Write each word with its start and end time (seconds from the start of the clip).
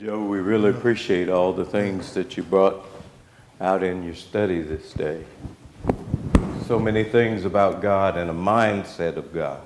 Joe, 0.00 0.24
we 0.24 0.38
really 0.38 0.70
appreciate 0.70 1.28
all 1.28 1.52
the 1.52 1.66
things 1.66 2.14
that 2.14 2.36
you 2.36 2.42
brought 2.42 2.86
out 3.60 3.82
in 3.82 4.02
your 4.02 4.14
study 4.14 4.62
this 4.62 4.92
day. 4.94 5.22
So 6.66 6.78
many 6.78 7.04
things 7.04 7.44
about 7.44 7.82
God 7.82 8.16
and 8.16 8.30
a 8.30 8.32
mindset 8.32 9.16
of 9.16 9.34
God, 9.34 9.60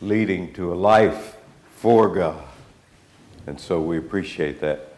leading 0.00 0.52
to 0.54 0.72
a 0.72 0.76
life 0.76 1.36
for 1.74 2.08
God. 2.08 2.42
And 3.46 3.60
so 3.60 3.82
we 3.82 3.98
appreciate 3.98 4.60
that. 4.60 4.94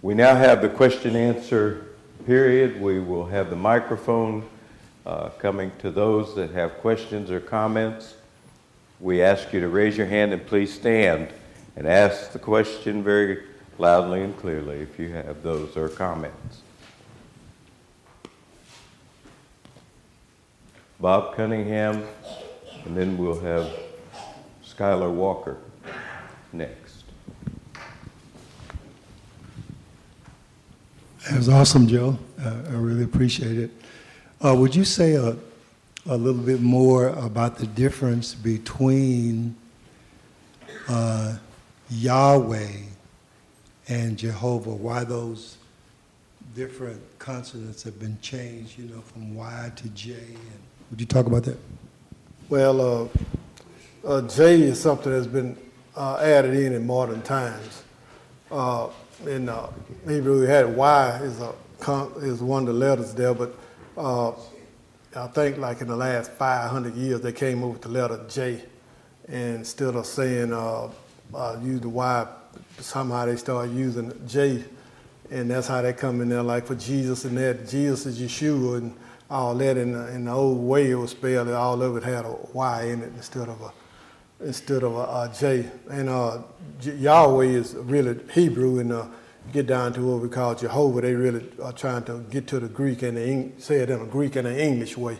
We 0.00 0.14
now 0.14 0.34
have 0.34 0.62
the 0.62 0.70
question 0.70 1.16
answer 1.16 1.88
period. 2.24 2.80
We 2.80 3.00
will 3.00 3.26
have 3.26 3.50
the 3.50 3.56
microphone 3.56 4.48
uh, 5.04 5.28
coming 5.40 5.72
to 5.80 5.90
those 5.90 6.34
that 6.36 6.52
have 6.52 6.78
questions 6.78 7.30
or 7.30 7.40
comments. 7.40 8.14
We 8.98 9.20
ask 9.20 9.52
you 9.52 9.60
to 9.60 9.68
raise 9.68 9.98
your 9.98 10.06
hand 10.06 10.32
and 10.32 10.46
please 10.46 10.72
stand 10.72 11.28
and 11.76 11.86
ask 11.86 12.32
the 12.32 12.38
question 12.38 13.02
very 13.02 13.44
loudly 13.78 14.22
and 14.22 14.36
clearly 14.36 14.78
if 14.80 14.98
you 14.98 15.08
have 15.10 15.42
those 15.42 15.76
or 15.76 15.88
comments. 15.88 16.62
Bob 21.00 21.34
Cunningham, 21.34 22.04
and 22.84 22.94
then 22.96 23.16
we'll 23.16 23.40
have 23.40 23.72
Skylar 24.62 25.10
Walker 25.10 25.56
next. 26.52 27.04
That 31.28 31.36
was 31.38 31.48
awesome, 31.48 31.86
Joe. 31.86 32.18
Uh, 32.38 32.54
I 32.68 32.72
really 32.72 33.04
appreciate 33.04 33.58
it. 33.58 33.70
Uh, 34.44 34.54
would 34.56 34.74
you 34.74 34.84
say 34.84 35.14
a, 35.14 35.36
a 36.06 36.16
little 36.16 36.42
bit 36.42 36.60
more 36.60 37.08
about 37.08 37.56
the 37.56 37.66
difference 37.66 38.34
between 38.34 39.54
uh, 40.88 41.36
Yahweh 41.90 42.68
and 43.88 44.16
Jehovah? 44.16 44.70
Why 44.70 45.04
those 45.04 45.56
different 46.54 47.00
consonants 47.18 47.82
have 47.82 47.98
been 47.98 48.18
changed, 48.20 48.78
you 48.78 48.84
know, 48.84 49.00
from 49.00 49.34
Y 49.34 49.72
to 49.76 49.88
J? 49.90 50.12
And 50.12 50.60
would 50.90 51.00
you 51.00 51.06
talk 51.06 51.26
about 51.26 51.44
that? 51.44 51.58
Well, 52.48 52.80
uh, 52.80 53.08
uh, 54.06 54.22
J 54.22 54.62
is 54.62 54.80
something 54.80 55.12
that's 55.12 55.26
been 55.26 55.56
uh, 55.96 56.18
added 56.18 56.54
in 56.54 56.72
in 56.72 56.86
modern 56.86 57.22
times. 57.22 57.82
Uh, 58.50 58.88
in 59.26 59.48
uh, 59.48 59.70
Hebrew, 60.08 60.40
we 60.40 60.46
had 60.46 60.74
Y 60.74 61.20
is 61.22 61.40
a 61.40 61.52
is 62.18 62.42
one 62.42 62.62
of 62.62 62.68
the 62.68 62.72
letters 62.74 63.14
there, 63.14 63.34
but 63.34 63.54
uh, 63.96 64.32
I 65.16 65.26
think 65.28 65.58
like 65.58 65.80
in 65.80 65.88
the 65.88 65.96
last 65.96 66.30
500 66.32 66.94
years 66.94 67.20
they 67.20 67.32
came 67.32 67.64
up 67.64 67.70
with 67.70 67.82
the 67.82 67.88
letter 67.88 68.24
J, 68.28 68.62
and 69.28 69.56
instead 69.56 69.94
of 69.94 70.06
saying 70.06 70.52
uh, 71.34 71.36
uh, 71.36 71.60
use 71.62 71.80
the 71.80 71.88
Y, 71.88 72.26
somehow 72.78 73.26
they 73.26 73.36
started 73.36 73.74
using 73.74 74.12
J, 74.26 74.64
and 75.30 75.50
that's 75.50 75.68
how 75.68 75.82
they 75.82 75.92
come 75.92 76.20
in 76.20 76.28
there. 76.28 76.42
Like 76.42 76.66
for 76.66 76.74
Jesus 76.74 77.24
and 77.24 77.36
that, 77.38 77.68
Jesus 77.68 78.06
is 78.06 78.20
Yeshua, 78.20 78.78
and 78.78 78.96
all 79.28 79.54
that 79.54 79.76
in 79.76 79.92
the, 79.92 80.08
in 80.12 80.24
the 80.24 80.32
old 80.32 80.58
way 80.58 80.90
it 80.90 80.96
was 80.96 81.12
spelled. 81.12 81.48
All 81.48 81.80
of 81.82 81.96
it 81.96 82.02
had 82.02 82.24
a 82.24 82.36
Y 82.52 82.82
in 82.84 83.02
it 83.02 83.12
instead 83.16 83.48
of 83.48 83.60
a 83.60 83.72
instead 84.42 84.82
of 84.82 84.96
a, 84.96 84.98
a 84.98 85.32
J. 85.38 85.70
And 85.90 86.08
uh, 86.08 86.38
Yahweh 86.82 87.44
is 87.44 87.74
really 87.74 88.18
Hebrew, 88.32 88.78
and 88.78 88.92
uh, 88.92 89.06
get 89.52 89.66
down 89.66 89.92
to 89.92 90.00
what 90.02 90.22
we 90.22 90.28
call 90.28 90.54
Jehovah, 90.54 91.00
they 91.00 91.14
really 91.14 91.46
are 91.62 91.72
trying 91.72 92.04
to 92.04 92.24
get 92.30 92.46
to 92.48 92.60
the 92.60 92.68
Greek 92.68 93.02
and 93.02 93.16
the 93.16 93.60
say 93.60 93.76
it 93.76 93.90
in 93.90 94.00
a 94.00 94.06
Greek 94.06 94.36
and 94.36 94.46
an 94.46 94.56
English 94.56 94.96
way, 94.96 95.18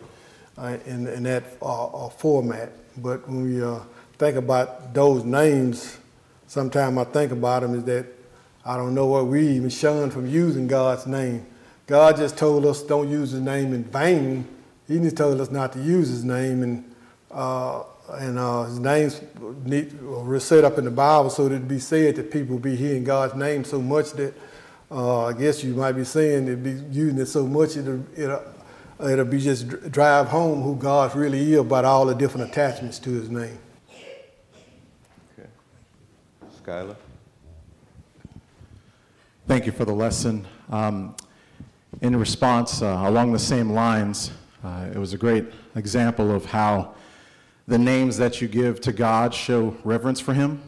uh, 0.58 0.77
in, 0.86 1.06
in 1.08 1.22
that 1.25 1.44
uh, 1.62 1.86
uh, 1.86 2.08
format. 2.11 2.72
But 2.97 3.28
when 3.28 3.42
we 3.42 3.62
uh, 3.62 3.81
think 4.19 4.36
about 4.36 4.94
those 4.94 5.25
names, 5.25 5.98
sometimes 6.51 6.98
I 6.98 7.05
think 7.05 7.33
about 7.33 7.62
them 7.62 7.75
is 7.75 7.84
that 7.84 8.06
I 8.65 8.77
don't 8.77 8.95
know 8.95 9.06
what 9.06 9.27
we 9.27 9.48
even 9.48 9.70
shunned 9.70 10.12
from 10.12 10.27
using 10.27 10.67
God's 10.67 11.06
name. 11.06 11.47
God 11.87 12.17
just 12.17 12.37
told 12.37 12.67
us 12.67 12.83
don't 12.83 13.09
use 13.09 13.31
His 13.31 13.41
name 13.41 13.73
in 13.73 13.84
vain. 13.84 14.47
He 14.87 14.98
just 14.98 15.16
told 15.16 15.41
us 15.41 15.50
not 15.50 15.72
to 15.72 15.83
use 15.83 16.09
His 16.09 16.25
name, 16.25 16.62
and 16.62 16.94
uh, 17.31 17.84
and 18.12 18.38
uh, 18.38 18.65
his 18.65 18.81
name's 18.81 19.21
neat, 19.65 19.93
set 20.41 20.65
up 20.65 20.78
in 20.78 20.84
the 20.84 20.91
Bible 20.91 21.31
so 21.31 21.49
that 21.49 21.56
it 21.56 21.69
be 21.69 21.78
said 21.78 22.16
that 22.16 22.31
people 22.31 22.59
be 22.59 22.75
hearing 22.75 23.05
God's 23.05 23.34
name 23.34 23.65
so 23.65 23.81
much 23.81 24.12
that 24.12 24.34
uh, 24.91 25.27
I 25.27 25.32
guess 25.32 25.62
you 25.62 25.75
might 25.75 25.93
be 25.93 26.05
saying 26.05 26.47
they'd 26.47 26.62
be 26.62 26.82
using 26.91 27.19
it 27.19 27.27
so 27.27 27.47
much 27.47 27.77
it'll, 27.77 28.05
it'll, 28.17 28.43
it'll 29.09 29.25
be 29.25 29.38
just 29.38 29.93
drive 29.93 30.27
home 30.27 30.62
who 30.62 30.75
God 30.75 31.15
really 31.15 31.53
is 31.53 31.61
about 31.61 31.84
all 31.84 32.05
the 32.05 32.15
different 32.15 32.50
attachments 32.50 32.99
to 33.00 33.11
his 33.11 33.31
name. 33.31 33.59
Okay. 35.38 35.49
Thank 39.48 39.66
you 39.66 39.72
for 39.72 39.84
the 39.84 39.92
lesson. 39.92 40.47
Um, 40.70 41.16
in 42.00 42.14
response, 42.14 42.81
uh, 42.81 43.03
along 43.06 43.32
the 43.32 43.41
same 43.41 43.70
lines, 43.70 44.31
uh, 44.62 44.88
it 44.94 44.97
was 44.97 45.12
a 45.12 45.19
great 45.19 45.47
example 45.75 46.32
of 46.32 46.44
how 46.44 46.94
the 47.66 47.76
names 47.76 48.16
that 48.19 48.41
you 48.41 48.47
give 48.47 48.81
to 48.82 48.92
God 48.92 49.34
show 49.34 49.76
reverence 49.82 50.20
for 50.20 50.32
Him. 50.32 50.62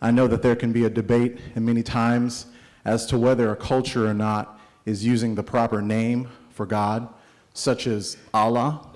I 0.00 0.10
know 0.12 0.26
that 0.26 0.40
there 0.40 0.56
can 0.56 0.72
be 0.72 0.86
a 0.86 0.90
debate, 0.90 1.40
and 1.54 1.66
many 1.66 1.82
times, 1.82 2.46
as 2.86 3.04
to 3.06 3.18
whether 3.18 3.52
a 3.52 3.56
culture 3.56 4.06
or 4.06 4.14
not 4.14 4.58
is 4.86 5.04
using 5.04 5.34
the 5.34 5.42
proper 5.42 5.82
name 5.82 6.26
for 6.48 6.64
God, 6.64 7.06
such 7.52 7.86
as 7.86 8.16
Allah. 8.32 8.88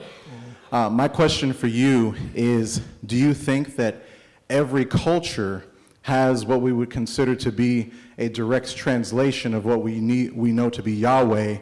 Uh, 0.73 0.89
my 0.89 1.09
question 1.09 1.53
for 1.53 1.67
you 1.67 2.15
is 2.35 2.81
Do 3.05 3.17
you 3.17 3.35
think 3.35 3.77
that 3.77 4.07
every 4.49 4.87
culture 4.87 5.65
has 6.05 6.45
what 6.45 6.61
we 6.61 6.71
would 6.71 6.91
consider 6.91 7.35
to 7.35 7.51
be 7.51 7.91
a 8.19 8.29
direct 8.29 8.77
translation 8.77 9.55
of 9.55 9.65
what 9.65 9.81
we, 9.81 9.99
need, 9.99 10.37
we 10.37 10.53
know 10.53 10.69
to 10.69 10.83
be 10.83 10.93
Yahweh? 10.93 11.57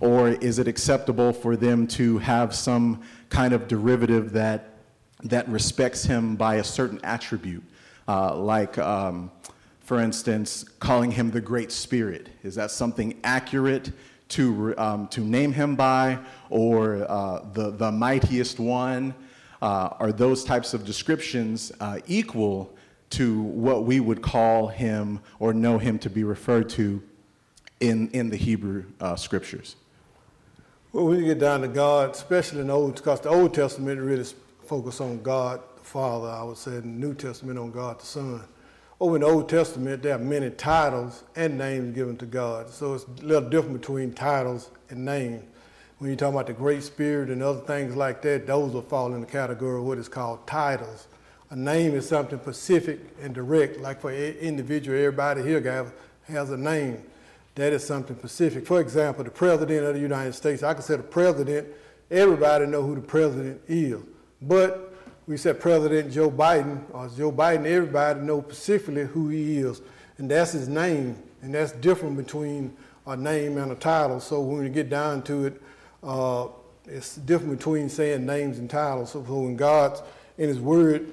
Or 0.00 0.30
is 0.30 0.58
it 0.58 0.66
acceptable 0.66 1.34
for 1.34 1.56
them 1.56 1.86
to 1.88 2.16
have 2.16 2.54
some 2.54 3.02
kind 3.28 3.52
of 3.52 3.68
derivative 3.68 4.32
that, 4.32 4.78
that 5.24 5.46
respects 5.46 6.04
him 6.04 6.36
by 6.36 6.54
a 6.54 6.64
certain 6.64 7.00
attribute? 7.04 7.62
Uh, 8.08 8.34
like, 8.34 8.78
um, 8.78 9.30
for 9.80 10.00
instance, 10.00 10.64
calling 10.80 11.10
him 11.10 11.30
the 11.30 11.42
Great 11.42 11.70
Spirit. 11.70 12.30
Is 12.42 12.54
that 12.54 12.70
something 12.70 13.20
accurate 13.24 13.92
to, 14.30 14.74
um, 14.78 15.06
to 15.08 15.20
name 15.20 15.52
him 15.52 15.76
by? 15.76 16.18
Or 16.48 17.04
uh, 17.10 17.44
the, 17.52 17.72
the 17.72 17.92
mightiest 17.92 18.58
one? 18.58 19.14
Uh, 19.60 19.90
are 20.00 20.12
those 20.12 20.44
types 20.44 20.72
of 20.72 20.86
descriptions 20.86 21.72
uh, 21.78 21.98
equal 22.06 22.74
to 23.12 23.40
what 23.40 23.84
we 23.84 24.00
would 24.00 24.22
call 24.22 24.68
him 24.68 25.20
or 25.38 25.52
know 25.52 25.78
him 25.78 25.98
to 26.00 26.10
be 26.10 26.24
referred 26.24 26.68
to 26.70 27.02
in, 27.80 28.08
in 28.10 28.30
the 28.30 28.36
Hebrew 28.36 28.84
uh, 29.00 29.16
scriptures? 29.16 29.76
Well, 30.92 31.06
when 31.06 31.18
you 31.20 31.24
get 31.24 31.38
down 31.38 31.62
to 31.62 31.68
God, 31.68 32.10
especially 32.10 32.60
in 32.60 32.66
the 32.66 32.74
Old, 32.74 32.96
Testament, 32.96 33.04
because 33.04 33.20
the 33.20 33.40
Old 33.40 33.54
Testament 33.54 34.00
really 34.00 34.26
focused 34.64 35.00
on 35.00 35.22
God 35.22 35.60
the 35.76 35.82
Father, 35.82 36.28
I 36.28 36.42
would 36.42 36.58
say, 36.58 36.72
in 36.72 36.82
the 37.00 37.06
New 37.06 37.14
Testament 37.14 37.58
on 37.58 37.70
God 37.70 38.00
the 38.00 38.06
Son. 38.06 38.42
Over 39.00 39.16
in 39.16 39.22
the 39.22 39.26
Old 39.26 39.48
Testament, 39.48 40.02
there 40.02 40.14
are 40.14 40.18
many 40.18 40.50
titles 40.50 41.24
and 41.34 41.58
names 41.58 41.94
given 41.94 42.16
to 42.18 42.26
God. 42.26 42.70
So 42.70 42.94
it's 42.94 43.04
a 43.04 43.24
little 43.24 43.48
different 43.48 43.80
between 43.80 44.12
titles 44.12 44.70
and 44.90 45.04
names. 45.04 45.42
When 45.98 46.10
you 46.10 46.16
talk 46.16 46.34
about 46.34 46.46
the 46.46 46.52
Great 46.52 46.82
Spirit 46.82 47.30
and 47.30 47.42
other 47.42 47.60
things 47.60 47.96
like 47.96 48.22
that, 48.22 48.46
those 48.46 48.72
will 48.72 48.82
fall 48.82 49.14
in 49.14 49.20
the 49.20 49.26
category 49.26 49.78
of 49.78 49.84
what 49.84 49.98
is 49.98 50.08
called 50.08 50.46
titles. 50.46 51.08
A 51.52 51.56
name 51.56 51.94
is 51.94 52.08
something 52.08 52.40
specific 52.40 52.98
and 53.20 53.34
direct, 53.34 53.78
like 53.78 54.00
for 54.00 54.10
individual, 54.10 54.96
everybody 54.96 55.42
here 55.42 55.92
has 56.26 56.48
a 56.48 56.56
name 56.56 57.02
that 57.56 57.74
is 57.74 57.86
something 57.86 58.16
specific. 58.16 58.66
For 58.66 58.80
example, 58.80 59.22
the 59.22 59.30
president 59.30 59.84
of 59.84 59.92
the 59.92 60.00
United 60.00 60.32
States, 60.32 60.62
I 60.62 60.72
can 60.72 60.82
say 60.82 60.96
the 60.96 61.02
president, 61.02 61.68
everybody 62.10 62.64
know 62.64 62.80
who 62.80 62.94
the 62.94 63.02
president 63.02 63.60
is. 63.68 64.00
But 64.40 64.94
we 65.26 65.36
said 65.36 65.60
President 65.60 66.10
Joe 66.10 66.30
Biden, 66.30 66.80
or 66.90 67.10
Joe 67.14 67.30
Biden, 67.30 67.66
everybody 67.66 68.20
know 68.20 68.40
specifically 68.40 69.04
who 69.04 69.28
he 69.28 69.58
is. 69.58 69.82
And 70.16 70.30
that's 70.30 70.52
his 70.52 70.70
name. 70.70 71.22
And 71.42 71.52
that's 71.52 71.72
different 71.72 72.16
between 72.16 72.74
a 73.06 73.14
name 73.14 73.58
and 73.58 73.72
a 73.72 73.74
title. 73.74 74.20
So 74.20 74.40
when 74.40 74.62
we 74.62 74.70
get 74.70 74.88
down 74.88 75.20
to 75.24 75.44
it, 75.44 75.62
uh, 76.02 76.46
it's 76.86 77.16
different 77.16 77.58
between 77.58 77.90
saying 77.90 78.24
names 78.24 78.58
and 78.58 78.70
titles. 78.70 79.12
So 79.12 79.20
when 79.20 79.54
God's 79.56 80.00
in 80.38 80.48
his 80.48 80.58
word, 80.58 81.12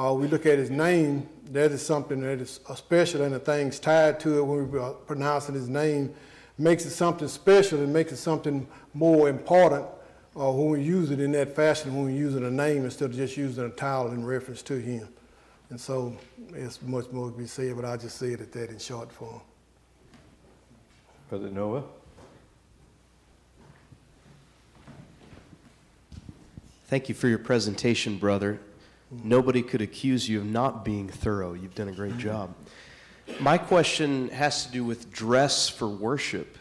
uh, 0.00 0.14
we 0.14 0.26
look 0.28 0.46
at 0.46 0.58
his 0.58 0.70
name, 0.70 1.28
that 1.50 1.72
is 1.72 1.84
something 1.84 2.20
that 2.20 2.40
is 2.40 2.60
special 2.74 3.22
and 3.22 3.34
the 3.34 3.38
things 3.38 3.78
tied 3.78 4.18
to 4.20 4.38
it 4.38 4.42
when 4.42 4.70
we're 4.70 4.90
pronouncing 4.92 5.54
his 5.54 5.68
name 5.68 6.14
makes 6.56 6.86
it 6.86 6.90
something 6.90 7.28
special 7.28 7.80
and 7.80 7.92
makes 7.92 8.12
it 8.12 8.16
something 8.16 8.66
more 8.94 9.28
important 9.28 9.84
uh, 10.36 10.50
when 10.50 10.70
we 10.70 10.82
use 10.82 11.10
it 11.10 11.20
in 11.20 11.32
that 11.32 11.54
fashion, 11.54 11.94
when 11.94 12.04
we're 12.04 12.18
using 12.18 12.44
a 12.44 12.50
name 12.50 12.84
instead 12.84 13.10
of 13.10 13.16
just 13.16 13.36
using 13.36 13.64
a 13.64 13.70
title 13.70 14.12
in 14.12 14.24
reference 14.24 14.62
to 14.62 14.78
him. 14.78 15.06
And 15.68 15.78
so 15.78 16.16
it's 16.54 16.80
much 16.82 17.10
more 17.10 17.30
to 17.30 17.36
be 17.36 17.46
said, 17.46 17.76
but 17.76 17.84
I'll 17.84 17.98
just 17.98 18.16
say 18.16 18.28
it 18.28 18.40
at 18.40 18.52
that 18.52 18.70
in 18.70 18.78
short 18.78 19.12
form. 19.12 19.40
Brother 21.28 21.50
Noah? 21.50 21.82
Thank 26.86 27.08
you 27.08 27.14
for 27.14 27.28
your 27.28 27.38
presentation, 27.38 28.16
brother. 28.16 28.60
Nobody 29.10 29.62
could 29.62 29.82
accuse 29.82 30.28
you 30.28 30.38
of 30.38 30.46
not 30.46 30.84
being 30.84 31.08
thorough. 31.08 31.52
You've 31.52 31.74
done 31.74 31.88
a 31.88 31.92
great 31.92 32.16
job. 32.16 32.54
My 33.40 33.58
question 33.58 34.28
has 34.28 34.66
to 34.66 34.72
do 34.72 34.84
with 34.84 35.12
dress 35.12 35.68
for 35.68 35.88
worship. 35.88 36.56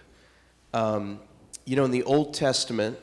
Um, 0.74 1.20
you 1.66 1.76
know, 1.76 1.86
in 1.86 1.92
the 1.92 2.02
Old 2.04 2.34
Testament, 2.34 2.98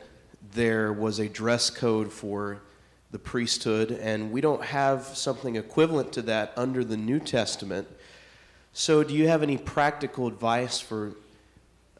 there 0.52 0.92
was 0.92 1.20
a 1.20 1.28
dress 1.28 1.70
code 1.70 2.12
for 2.12 2.60
the 3.12 3.20
priesthood, 3.20 3.92
and 3.92 4.32
we 4.32 4.40
don't 4.40 4.64
have 4.64 5.04
something 5.04 5.54
equivalent 5.54 6.12
to 6.14 6.22
that 6.22 6.52
under 6.56 6.82
the 6.82 6.96
New 6.96 7.20
Testament. 7.20 7.86
So, 8.72 9.04
do 9.04 9.14
you 9.14 9.28
have 9.28 9.44
any 9.44 9.58
practical 9.58 10.26
advice 10.26 10.80
for 10.80 11.12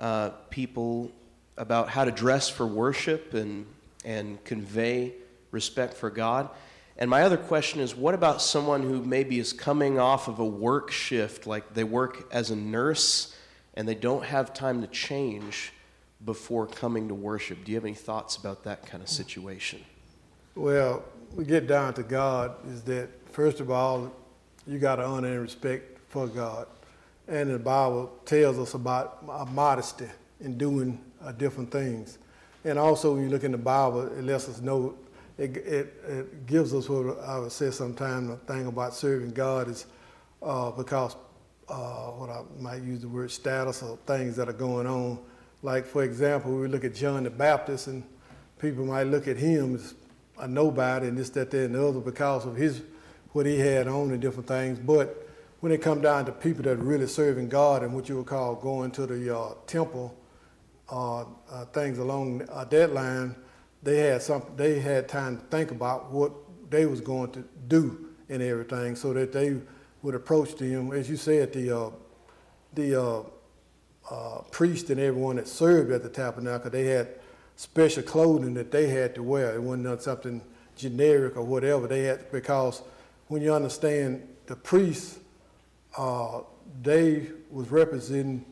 uh, 0.00 0.30
people 0.50 1.12
about 1.56 1.90
how 1.90 2.04
to 2.04 2.10
dress 2.10 2.48
for 2.48 2.66
worship 2.66 3.34
and, 3.34 3.66
and 4.04 4.42
convey 4.44 5.12
respect 5.52 5.94
for 5.94 6.10
God? 6.10 6.50
And 6.98 7.10
my 7.10 7.22
other 7.22 7.36
question 7.36 7.80
is 7.80 7.94
what 7.94 8.14
about 8.14 8.40
someone 8.40 8.82
who 8.82 9.02
maybe 9.02 9.38
is 9.38 9.52
coming 9.52 9.98
off 9.98 10.28
of 10.28 10.38
a 10.38 10.44
work 10.44 10.90
shift, 10.90 11.46
like 11.46 11.74
they 11.74 11.84
work 11.84 12.28
as 12.32 12.50
a 12.50 12.56
nurse 12.56 13.34
and 13.74 13.86
they 13.86 13.94
don't 13.94 14.24
have 14.24 14.54
time 14.54 14.80
to 14.80 14.86
change 14.86 15.72
before 16.24 16.66
coming 16.66 17.08
to 17.08 17.14
worship? 17.14 17.64
Do 17.64 17.72
you 17.72 17.76
have 17.76 17.84
any 17.84 17.94
thoughts 17.94 18.36
about 18.36 18.64
that 18.64 18.86
kind 18.86 19.02
of 19.02 19.08
situation? 19.08 19.84
Well, 20.54 21.04
we 21.34 21.44
get 21.44 21.66
down 21.66 21.92
to 21.94 22.02
God 22.02 22.54
is 22.66 22.82
that, 22.84 23.10
first 23.30 23.60
of 23.60 23.70
all, 23.70 24.10
you 24.66 24.78
got 24.78 24.96
to 24.96 25.04
honor 25.04 25.28
and 25.28 25.42
respect 25.42 25.98
for 26.08 26.26
God. 26.26 26.66
And 27.28 27.50
the 27.50 27.58
Bible 27.58 28.12
tells 28.24 28.58
us 28.58 28.74
about 28.74 29.52
modesty 29.52 30.06
in 30.40 30.56
doing 30.56 30.98
uh, 31.22 31.32
different 31.32 31.70
things. 31.70 32.18
And 32.64 32.78
also, 32.78 33.14
when 33.14 33.24
you 33.24 33.28
look 33.28 33.44
in 33.44 33.52
the 33.52 33.58
Bible, 33.58 34.06
it 34.06 34.24
lets 34.24 34.48
us 34.48 34.60
know, 34.60 34.94
it, 35.38 35.56
it, 35.56 35.94
it 36.08 36.46
gives 36.46 36.72
us 36.72 36.88
what 36.88 37.18
I 37.20 37.38
would 37.38 37.52
say 37.52 37.70
sometimes, 37.70 38.28
the 38.28 38.36
thing 38.36 38.66
about 38.66 38.94
serving 38.94 39.32
God 39.32 39.68
is 39.68 39.86
uh, 40.42 40.70
because 40.70 41.16
uh, 41.68 42.10
what 42.12 42.30
I 42.30 42.42
might 42.58 42.82
use 42.82 43.00
the 43.00 43.08
word 43.08 43.30
status 43.30 43.82
or 43.82 43.98
things 44.06 44.36
that 44.36 44.48
are 44.48 44.54
going 44.54 44.86
on. 44.86 45.18
Like, 45.62 45.84
for 45.84 46.04
example, 46.04 46.56
we 46.56 46.68
look 46.68 46.84
at 46.84 46.94
John 46.94 47.24
the 47.24 47.30
Baptist, 47.30 47.88
and 47.88 48.04
people 48.58 48.84
might 48.84 49.04
look 49.04 49.28
at 49.28 49.36
him 49.36 49.74
as 49.74 49.94
a 50.38 50.46
nobody 50.46 51.08
and 51.08 51.18
this, 51.18 51.30
that, 51.30 51.50
that, 51.50 51.64
and 51.64 51.74
the 51.74 51.86
other 51.86 52.00
because 52.00 52.46
of 52.46 52.56
his 52.56 52.82
what 53.32 53.44
he 53.44 53.58
had 53.58 53.88
on 53.88 54.12
and 54.12 54.20
different 54.20 54.46
things. 54.46 54.78
But 54.78 55.28
when 55.60 55.72
it 55.72 55.82
come 55.82 56.00
down 56.00 56.24
to 56.26 56.32
people 56.32 56.62
that 56.64 56.78
are 56.78 56.82
really 56.82 57.06
serving 57.06 57.48
God 57.48 57.82
and 57.82 57.92
what 57.92 58.08
you 58.08 58.16
would 58.16 58.26
call 58.26 58.54
going 58.54 58.90
to 58.92 59.06
the 59.06 59.36
uh, 59.36 59.54
temple, 59.66 60.16
uh, 60.90 61.24
uh, 61.50 61.64
things 61.72 61.98
along 61.98 62.38
that 62.70 62.94
line, 62.94 63.34
they 63.82 63.98
had 63.98 64.22
some. 64.22 64.42
They 64.56 64.80
had 64.80 65.08
time 65.08 65.38
to 65.38 65.42
think 65.44 65.70
about 65.70 66.10
what 66.10 66.32
they 66.70 66.86
was 66.86 67.00
going 67.00 67.32
to 67.32 67.44
do 67.68 68.08
and 68.28 68.42
everything, 68.42 68.96
so 68.96 69.12
that 69.12 69.32
they 69.32 69.56
would 70.02 70.14
approach 70.14 70.56
them, 70.56 70.92
as 70.92 71.08
you 71.08 71.16
said, 71.16 71.52
the 71.52 71.76
uh, 71.76 71.90
the 72.74 73.00
uh, 73.00 73.22
uh, 74.10 74.42
priest 74.50 74.90
and 74.90 75.00
everyone 75.00 75.36
that 75.36 75.48
served 75.48 75.90
at 75.92 76.02
the 76.02 76.08
tabernacle. 76.08 76.70
They 76.70 76.86
had 76.86 77.08
special 77.56 78.02
clothing 78.02 78.54
that 78.54 78.70
they 78.70 78.88
had 78.88 79.14
to 79.14 79.22
wear. 79.22 79.54
It 79.54 79.62
wasn't 79.62 80.02
something 80.02 80.42
generic 80.76 81.36
or 81.36 81.42
whatever. 81.42 81.86
They 81.86 82.04
had 82.04 82.30
because 82.30 82.82
when 83.28 83.42
you 83.42 83.52
understand 83.52 84.28
the 84.46 84.56
priests, 84.56 85.18
uh, 85.96 86.40
they 86.82 87.28
was 87.50 87.70
representing 87.70 88.44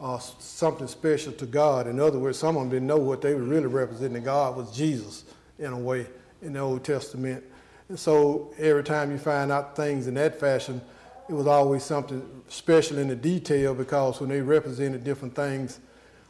uh, 0.00 0.18
something 0.18 0.86
special 0.86 1.32
to 1.32 1.46
God. 1.46 1.86
In 1.86 2.00
other 2.00 2.18
words, 2.18 2.38
some 2.38 2.56
of 2.56 2.62
them 2.62 2.70
didn't 2.70 2.86
know 2.86 2.98
what 2.98 3.22
they 3.22 3.34
were 3.34 3.42
really 3.42 3.66
representing 3.66 4.22
God 4.22 4.56
was 4.56 4.76
Jesus 4.76 5.24
in 5.58 5.72
a 5.72 5.78
way 5.78 6.06
in 6.42 6.52
the 6.52 6.60
Old 6.60 6.84
Testament. 6.84 7.42
And 7.88 7.98
so 7.98 8.52
every 8.58 8.84
time 8.84 9.10
you 9.10 9.18
find 9.18 9.50
out 9.50 9.76
things 9.76 10.06
in 10.06 10.14
that 10.14 10.38
fashion, 10.38 10.80
it 11.28 11.32
was 11.32 11.46
always 11.46 11.82
something 11.82 12.22
special 12.48 12.98
in 12.98 13.08
the 13.08 13.16
detail 13.16 13.74
because 13.74 14.20
when 14.20 14.28
they 14.28 14.40
represented 14.40 15.02
different 15.02 15.34
things 15.34 15.80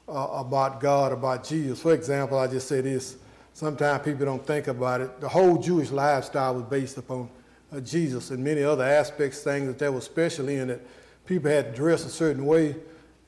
uh, 0.08 0.28
about 0.32 0.80
God, 0.80 1.12
about 1.12 1.44
Jesus. 1.44 1.80
For 1.80 1.92
example, 1.92 2.38
I 2.38 2.46
just 2.46 2.69
say 2.69 2.80
this. 2.80 3.16
Sometimes 3.52 4.04
people 4.04 4.26
don't 4.26 4.46
think 4.46 4.69
about 4.69 5.00
it. 5.00 5.20
The 5.20 5.28
whole 5.28 5.58
Jewish 5.58 5.90
lifestyle 5.90 6.54
was 6.54 6.64
based 6.64 6.98
upon 6.98 7.28
uh, 7.72 7.80
Jesus 7.80 8.30
and 8.30 8.44
many 8.44 8.62
other 8.62 8.84
aspects, 8.84 9.42
things 9.42 9.66
that 9.66 9.78
there 9.78 9.92
was 9.92 10.04
special 10.04 10.48
in 10.48 10.70
it. 10.70 10.86
People 11.24 11.50
had 11.50 11.70
to 11.70 11.76
dress 11.76 12.04
a 12.04 12.10
certain 12.10 12.46
way. 12.46 12.76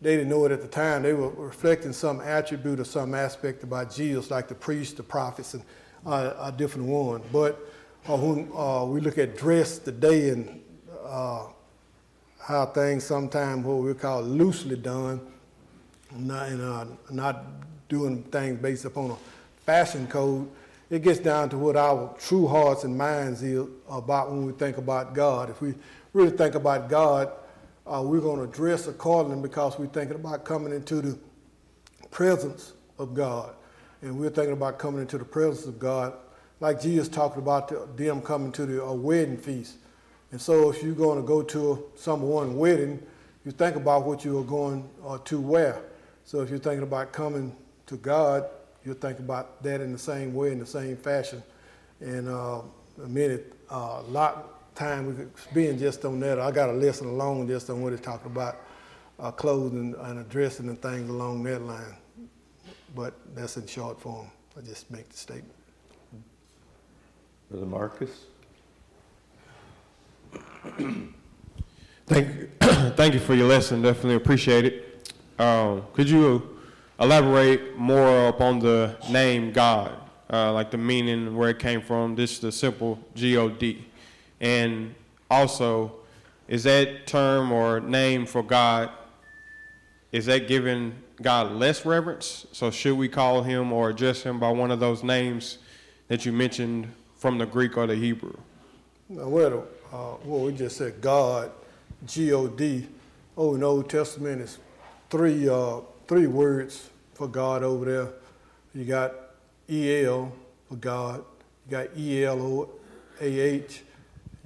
They 0.01 0.17
didn't 0.17 0.29
know 0.29 0.45
it 0.45 0.53
at 0.53 0.63
the 0.63 0.69
time. 0.69 1.03
They 1.03 1.13
were 1.13 1.31
reflecting 1.31 1.93
some 1.93 2.21
attribute 2.21 2.79
or 2.79 2.85
some 2.85 3.15
aspect 3.15 3.65
about 3.65 3.93
Jesus, 3.93 4.31
like 4.31 4.47
the 4.47 4.55
priests, 4.55 4.95
the 4.95 5.03
prophets, 5.03 5.55
and 5.55 5.63
uh, 6.07 6.35
a 6.41 6.53
different 6.53 6.87
one. 6.87 7.23
But 7.33 7.59
uh, 8.09 8.17
when 8.17 8.51
uh, 8.55 8.85
we 8.85 9.01
look 9.01 9.19
at 9.19 9.37
dress 9.37 9.79
today 9.79 10.31
and 10.31 10.63
uh, 11.05 11.47
how 12.41 12.67
things 12.67 13.05
sometimes 13.05 13.65
what 13.65 13.79
we 13.79 13.93
call 13.95 14.23
loosely 14.23 14.77
done, 14.77 15.21
not, 16.17 16.49
and, 16.49 16.63
uh, 16.63 16.87
not 17.11 17.45
doing 17.89 18.23
things 18.25 18.61
based 18.61 18.85
upon 18.85 19.11
a 19.11 19.17
fashion 19.65 20.07
code. 20.07 20.49
It 20.91 21.03
gets 21.03 21.19
down 21.19 21.51
to 21.51 21.59
what 21.59 21.77
our 21.77 22.15
true 22.19 22.47
hearts 22.47 22.85
and 22.85 22.97
minds 22.97 23.43
is 23.43 23.67
about 23.91 24.31
when 24.31 24.47
we 24.47 24.53
think 24.53 24.79
about 24.79 25.15
God. 25.15 25.51
If 25.51 25.61
we 25.61 25.75
really 26.15 26.35
think 26.35 26.55
about 26.55 26.89
God, 26.89 27.31
uh, 27.89 28.03
we're 28.03 28.21
going 28.21 28.41
to 28.41 28.47
dress 28.47 28.87
accordingly 28.87 29.41
because 29.41 29.79
we're 29.79 29.87
thinking 29.87 30.17
about 30.17 30.45
coming 30.45 30.73
into 30.73 31.01
the 31.01 31.19
presence 32.11 32.73
of 32.99 33.15
God. 33.15 33.55
And 34.03 34.19
we're 34.19 34.31
thinking 34.31 34.53
about 34.53 34.79
coming 34.79 35.01
into 35.01 35.19
the 35.19 35.25
presence 35.25 35.67
of 35.67 35.79
God, 35.79 36.13
like 36.61 36.81
Jesus 36.81 37.09
talked 37.09 37.39
about 37.39 37.97
them 37.97 38.21
coming 38.21 38.53
to 38.53 38.67
the, 38.67 38.83
a 38.83 38.95
wedding 38.95 39.37
feast. 39.37 39.77
And 40.31 40.41
so 40.41 40.71
if 40.71 40.83
you're 40.83 40.95
going 40.95 41.21
to 41.21 41.27
go 41.27 41.43
to 41.43 41.85
someone 41.97 42.57
wedding, 42.57 43.03
you 43.45 43.53
think 43.53 43.77
about 43.77 44.05
what 44.05 44.25
you 44.25 44.39
are 44.39 44.45
going 44.45 44.89
uh, 45.05 45.19
to 45.25 45.41
wear. 45.41 45.83
So 46.25 46.43
if 46.43 46.51
you're 46.51 46.59
thinking 46.59 46.83
about 46.83 47.13
coming 47.13 47.57
to 47.87 47.97
God, 47.97 48.45
you'll 48.85 48.95
think 48.95 49.19
about 49.19 49.63
that 49.63 49.81
in 49.81 49.93
the 49.93 49.99
same 49.99 50.35
way, 50.35 50.53
in 50.53 50.59
the 50.59 50.67
same 50.67 50.97
fashion. 50.97 51.43
And 52.01 52.29
uh, 52.29 52.61
a 53.03 53.09
minute, 53.09 53.55
a 53.71 53.75
uh, 53.75 54.03
lot 54.03 54.58
time 54.79 55.07
we 55.07 55.15
could 55.15 55.39
spend 55.39 55.79
just 55.79 56.05
on 56.05 56.21
that. 56.21 56.39
I 56.39 56.51
got 56.51 56.71
a 56.71 56.73
lesson 56.73 57.09
alone 57.09 57.49
just 57.49 57.69
on 57.69 57.83
what 57.83 57.93
it's 57.93 58.03
talking 58.03 58.31
about 58.31 58.61
uh, 59.19 59.33
clothing 59.33 59.95
and 59.99 60.21
addressing 60.21 60.69
and 60.69 60.81
things 60.81 61.11
along 61.11 61.43
that 61.45 61.63
line. 61.63 61.97
But 62.95 63.15
that's 63.35 63.57
in 63.57 63.67
short 63.67 64.01
form. 64.01 64.31
I 64.57 64.61
just 64.61 64.91
make 64.91 65.09
the 65.09 65.17
statement. 65.17 65.55
Brother 67.51 67.67
Marcus? 67.67 68.25
Thank 72.07 72.29
you. 72.29 72.51
Thank 72.61 73.15
you 73.15 73.21
for 73.21 73.35
your 73.35 73.49
lesson. 73.49 73.83
Definitely 73.83 74.15
appreciate 74.15 74.65
it. 74.65 75.13
Um, 75.39 75.85
could 75.93 76.09
you 76.09 76.59
elaborate 77.01 77.77
more 77.77 78.29
upon 78.29 78.59
the 78.59 78.97
name 79.11 79.53
God, 79.53 79.93
uh, 80.33 80.53
like 80.53 80.71
the 80.71 80.79
meaning, 80.79 81.37
where 81.37 81.51
it 81.51 81.59
came 81.59 81.81
from? 81.81 82.15
This 82.15 82.33
is 82.33 82.41
the 82.41 82.53
simple 82.53 82.99
G-O-D, 83.15 83.87
and 84.41 84.95
also, 85.31 85.93
is 86.47 86.65
that 86.65 87.07
term 87.07 87.53
or 87.53 87.81
name 87.81 88.27
for 88.27 88.43
God? 88.43 88.91
Is 90.13 90.27
that 90.27 90.49
giving 90.49 90.95
God 91.21 91.53
less 91.53 91.85
reverence? 91.85 92.47
So 92.53 92.71
should 92.71 92.97
we 92.97 93.09
call 93.09 93.43
him 93.43 93.73
or 93.73 93.91
address 93.91 94.23
him 94.23 94.39
by 94.39 94.51
one 94.51 94.71
of 94.71 94.81
those 94.81 95.03
names 95.03 95.59
that 96.09 96.25
you 96.25 96.33
mentioned 96.33 96.93
from 97.17 97.39
the 97.39 97.47
Greek 97.47 97.77
or 97.77 97.87
the 97.87 97.95
Hebrew? 97.97 98.37
Well, 99.09 99.67
uh, 99.93 100.15
well 100.25 100.41
we 100.41 100.53
just 100.53 100.77
said 100.77 101.01
God, 101.01 101.51
G-O-D. 102.07 102.87
Oh, 103.37 103.55
in 103.55 103.61
the 103.61 103.67
Old 103.67 103.89
Testament, 103.89 104.41
it's 104.41 104.59
three 105.11 105.49
uh, 105.49 105.81
three 106.09 106.27
words 106.27 106.91
for 107.15 107.29
God 107.29 107.63
over 107.63 107.85
there. 107.85 108.09
You 108.75 108.85
got 108.85 109.13
El 109.69 110.33
for 110.69 110.77
God. 110.77 111.25
You 111.67 111.71
got 111.71 111.89
E 111.97 112.25
L 112.25 112.41
O 112.41 112.69
A 113.21 113.41
H. 113.41 113.83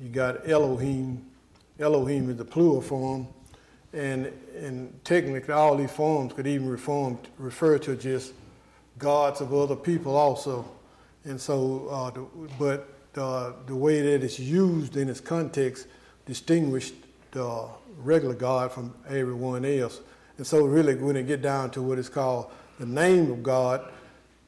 You 0.02 0.08
got 0.08 0.48
Elohim. 0.48 1.24
Elohim 1.78 2.28
is 2.28 2.36
the 2.36 2.44
plural 2.44 2.80
form, 2.80 3.28
and 3.92 4.32
and 4.60 4.98
technically 5.04 5.54
all 5.54 5.76
these 5.76 5.92
forms 5.92 6.32
could 6.32 6.46
even 6.48 6.68
reform, 6.68 7.20
refer 7.38 7.78
to 7.78 7.94
just 7.94 8.32
gods 8.98 9.40
of 9.40 9.54
other 9.54 9.76
people 9.76 10.16
also. 10.16 10.68
And 11.24 11.40
so, 11.40 11.86
uh, 11.86 12.10
the, 12.10 12.26
but 12.58 12.88
uh, 13.16 13.52
the 13.66 13.76
way 13.76 14.02
that 14.02 14.24
it's 14.24 14.40
used 14.40 14.96
in 14.96 15.08
its 15.08 15.20
context 15.20 15.86
distinguished 16.26 16.94
the 17.30 17.68
regular 17.98 18.34
God 18.34 18.72
from 18.72 18.92
everyone 19.08 19.64
else. 19.64 20.00
And 20.36 20.44
so, 20.44 20.64
really, 20.64 20.96
when 20.96 21.14
it 21.14 21.28
get 21.28 21.42
down 21.42 21.70
to 21.70 21.82
what 21.82 22.00
is 22.00 22.08
called 22.08 22.50
the 22.80 22.86
name 22.86 23.30
of 23.30 23.44
God, 23.44 23.88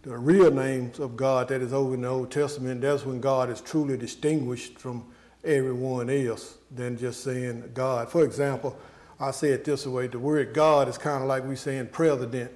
the 0.02 0.18
real 0.18 0.50
names 0.50 0.98
of 0.98 1.16
God 1.16 1.46
that 1.48 1.62
is 1.62 1.72
over 1.72 1.94
in 1.94 2.00
the 2.00 2.08
Old 2.08 2.32
Testament, 2.32 2.80
that's 2.80 3.06
when 3.06 3.20
God 3.20 3.50
is 3.50 3.60
truly 3.60 3.96
distinguished 3.96 4.80
from 4.80 5.04
everyone 5.44 6.10
else 6.10 6.58
than 6.70 6.96
just 6.96 7.22
saying 7.22 7.70
God. 7.74 8.10
For 8.10 8.24
example, 8.24 8.78
I 9.20 9.30
say 9.30 9.50
it 9.50 9.64
this 9.64 9.86
way: 9.86 10.06
the 10.06 10.18
word 10.18 10.54
God 10.54 10.88
is 10.88 10.98
kind 10.98 11.22
of 11.22 11.28
like 11.28 11.44
we 11.44 11.56
saying 11.56 11.88
president. 11.88 12.50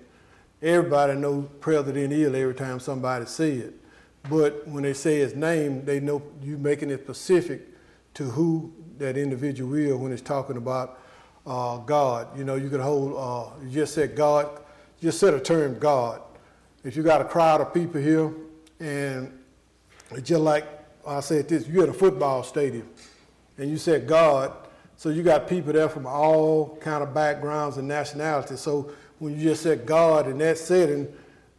Everybody 0.60 1.14
knows 1.14 1.48
President 1.60 2.12
Hill 2.12 2.34
every 2.34 2.54
time 2.54 2.80
somebody 2.80 3.26
say 3.26 3.52
it. 3.52 3.74
But 4.28 4.66
when 4.66 4.82
they 4.82 4.92
say 4.92 5.18
his 5.18 5.34
name, 5.34 5.84
they 5.84 6.00
know 6.00 6.22
you 6.42 6.58
making 6.58 6.90
it 6.90 7.04
specific 7.04 7.62
to 8.14 8.24
who 8.24 8.72
that 8.98 9.16
individual 9.16 9.74
is 9.74 9.94
when 9.94 10.12
it's 10.12 10.22
talking 10.22 10.56
about 10.56 11.00
uh, 11.46 11.78
God. 11.78 12.36
You 12.36 12.44
know, 12.44 12.56
you 12.56 12.68
could 12.68 12.80
hold, 12.80 13.14
uh, 13.16 13.56
you 13.64 13.70
just 13.70 13.94
said 13.94 14.16
God, 14.16 14.60
just 15.00 15.20
said 15.20 15.34
a 15.34 15.40
term 15.40 15.78
God. 15.78 16.20
If 16.84 16.96
you 16.96 17.02
got 17.02 17.20
a 17.20 17.24
crowd 17.24 17.60
of 17.60 17.72
people 17.72 18.00
here, 18.00 18.32
and 18.80 19.38
it's 20.10 20.28
just 20.28 20.40
like 20.40 20.66
I 21.08 21.20
said 21.20 21.48
this, 21.48 21.66
you're 21.66 21.84
at 21.84 21.88
a 21.88 21.94
football 21.94 22.42
stadium, 22.42 22.88
and 23.56 23.70
you 23.70 23.76
said 23.76 24.06
God, 24.06 24.52
so 24.96 25.08
you 25.10 25.22
got 25.22 25.48
people 25.48 25.72
there 25.72 25.88
from 25.88 26.06
all 26.06 26.76
kind 26.80 27.02
of 27.02 27.14
backgrounds 27.14 27.76
and 27.76 27.86
nationalities. 27.86 28.60
So 28.60 28.90
when 29.18 29.36
you 29.36 29.42
just 29.50 29.62
said 29.62 29.86
God 29.86 30.28
in 30.28 30.38
that 30.38 30.58
setting, 30.58 31.06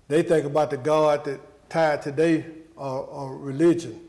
they 0.08 0.24
think 0.24 0.46
about 0.46 0.70
the 0.70 0.78
God 0.78 1.24
that 1.26 1.40
tied 1.70 2.02
today 2.02 2.46
uh, 2.78 3.02
uh, 3.04 3.28
religion. 3.28 4.00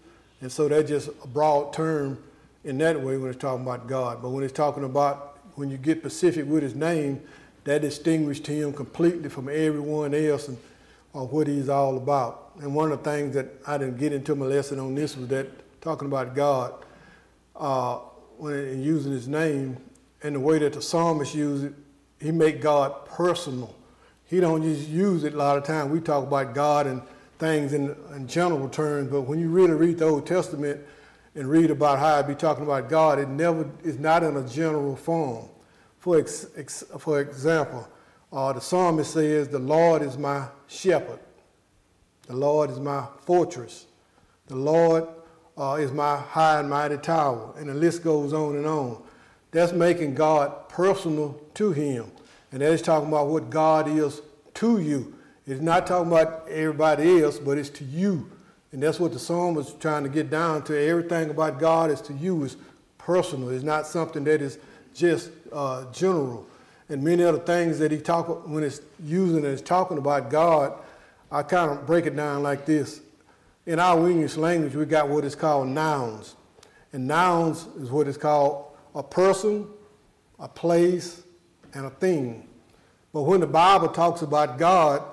And 0.40 0.50
so 0.50 0.68
that's 0.68 0.88
just 0.88 1.10
a 1.22 1.26
broad 1.28 1.72
term 1.72 2.22
in 2.64 2.78
that 2.78 3.00
way 3.00 3.16
when 3.16 3.30
it's 3.30 3.40
talking 3.40 3.62
about 3.62 3.86
God. 3.86 4.22
But 4.22 4.30
when 4.30 4.42
it's 4.42 4.52
talking 4.52 4.84
about, 4.84 5.38
when 5.54 5.70
you 5.70 5.76
get 5.76 5.98
specific 5.98 6.46
with 6.46 6.62
his 6.62 6.74
name, 6.74 7.20
that 7.64 7.82
distinguished 7.82 8.46
him 8.46 8.72
completely 8.72 9.28
from 9.28 9.48
everyone 9.48 10.14
else 10.14 10.48
and 10.48 10.58
uh, 11.14 11.24
what 11.24 11.46
he's 11.46 11.68
all 11.68 11.96
about. 11.96 12.52
And 12.60 12.74
one 12.74 12.92
of 12.92 13.02
the 13.02 13.10
things 13.10 13.34
that 13.34 13.46
I 13.66 13.78
didn't 13.78 13.98
get 13.98 14.12
into 14.12 14.34
my 14.34 14.46
lesson 14.46 14.78
on 14.78 14.94
this 14.94 15.16
was 15.16 15.28
that 15.28 15.48
talking 15.80 16.06
about 16.06 16.34
God, 16.34 16.74
uh, 17.56 17.96
when 18.38 18.54
in 18.54 18.82
using 18.82 19.12
his 19.12 19.28
name, 19.28 19.76
and 20.22 20.34
the 20.34 20.40
way 20.40 20.58
that 20.58 20.74
the 20.74 20.82
psalmist 20.82 21.34
used 21.34 21.64
it, 21.64 21.74
he 22.20 22.30
make 22.30 22.60
God 22.60 23.06
personal. 23.06 23.74
He 24.26 24.40
don't 24.40 24.62
just 24.62 24.88
use 24.88 25.24
it 25.24 25.34
a 25.34 25.36
lot 25.36 25.56
of 25.56 25.64
times. 25.64 25.90
We 25.90 26.00
talk 26.00 26.26
about 26.26 26.54
God 26.54 26.86
and 26.86 27.02
things 27.38 27.72
in, 27.72 27.96
in 28.14 28.28
general 28.28 28.68
terms, 28.68 29.10
but 29.10 29.22
when 29.22 29.40
you 29.40 29.48
really 29.48 29.72
read 29.72 29.98
the 29.98 30.04
Old 30.04 30.26
Testament 30.26 30.80
and 31.34 31.48
read 31.48 31.70
about 31.70 31.98
how 31.98 32.18
it 32.18 32.28
be 32.28 32.34
talking 32.34 32.64
about 32.64 32.88
God, 32.90 33.18
it 33.18 33.28
never 33.28 33.68
is 33.82 33.98
not 33.98 34.22
in 34.22 34.36
a 34.36 34.46
general 34.46 34.94
form. 34.96 35.48
For, 35.98 36.18
ex, 36.18 36.46
ex, 36.56 36.84
for 36.98 37.20
example, 37.20 37.88
uh, 38.32 38.52
the 38.52 38.60
psalmist 38.60 39.12
says, 39.12 39.48
The 39.48 39.58
Lord 39.58 40.02
is 40.02 40.16
my 40.16 40.46
shepherd. 40.66 41.18
The 42.26 42.36
Lord 42.36 42.70
is 42.70 42.78
my 42.78 43.06
fortress. 43.24 43.86
The 44.46 44.56
Lord 44.56 45.06
uh, 45.58 45.74
is 45.74 45.92
my 45.92 46.16
high 46.16 46.60
and 46.60 46.70
mighty 46.70 46.96
tower. 46.96 47.54
And 47.58 47.68
the 47.68 47.74
list 47.74 48.04
goes 48.04 48.32
on 48.32 48.56
and 48.56 48.66
on. 48.66 49.02
That's 49.50 49.72
making 49.72 50.14
God 50.14 50.68
personal 50.68 51.40
to 51.54 51.72
him. 51.72 52.10
And 52.52 52.62
that 52.62 52.72
is 52.72 52.82
talking 52.82 53.08
about 53.08 53.28
what 53.28 53.50
God 53.50 53.88
is 53.88 54.22
to 54.54 54.80
you. 54.80 55.14
It's 55.46 55.60
not 55.60 55.86
talking 55.86 56.12
about 56.12 56.48
everybody 56.48 57.22
else, 57.22 57.38
but 57.38 57.58
it's 57.58 57.70
to 57.70 57.84
you. 57.84 58.30
And 58.72 58.82
that's 58.82 59.00
what 59.00 59.12
the 59.12 59.18
psalm 59.18 59.54
was 59.54 59.74
trying 59.74 60.04
to 60.04 60.08
get 60.08 60.30
down 60.30 60.62
to. 60.64 60.78
Everything 60.78 61.30
about 61.30 61.58
God 61.58 61.90
is 61.90 62.00
to 62.02 62.12
you 62.12 62.44
is 62.44 62.56
personal. 62.98 63.48
It's 63.50 63.64
not 63.64 63.86
something 63.86 64.22
that 64.24 64.40
is 64.40 64.58
just 64.94 65.30
uh, 65.52 65.90
general. 65.92 66.46
And 66.90 67.04
many 67.04 67.22
other 67.22 67.38
things 67.38 67.78
that 67.78 67.92
he 67.92 67.98
talk 67.98 68.48
when 68.48 68.64
it's 68.64 68.80
using 69.02 69.44
and 69.44 69.46
it's 69.46 69.62
talking 69.62 69.96
about 69.96 70.28
God, 70.28 70.74
I 71.30 71.44
kind 71.44 71.70
of 71.70 71.86
break 71.86 72.06
it 72.06 72.16
down 72.16 72.42
like 72.42 72.66
this. 72.66 73.00
In 73.64 73.78
our 73.78 74.10
English 74.10 74.36
language, 74.36 74.74
we 74.74 74.84
got 74.84 75.08
what 75.08 75.24
is 75.24 75.36
called 75.36 75.68
nouns. 75.68 76.34
And 76.92 77.06
nouns 77.06 77.68
is 77.80 77.90
what 77.90 78.08
is 78.08 78.16
called 78.16 78.66
a 78.96 79.04
person, 79.04 79.68
a 80.40 80.48
place, 80.48 81.22
and 81.74 81.86
a 81.86 81.90
thing. 81.90 82.48
But 83.12 83.22
when 83.22 83.38
the 83.38 83.46
Bible 83.46 83.88
talks 83.88 84.22
about 84.22 84.58
God, 84.58 85.04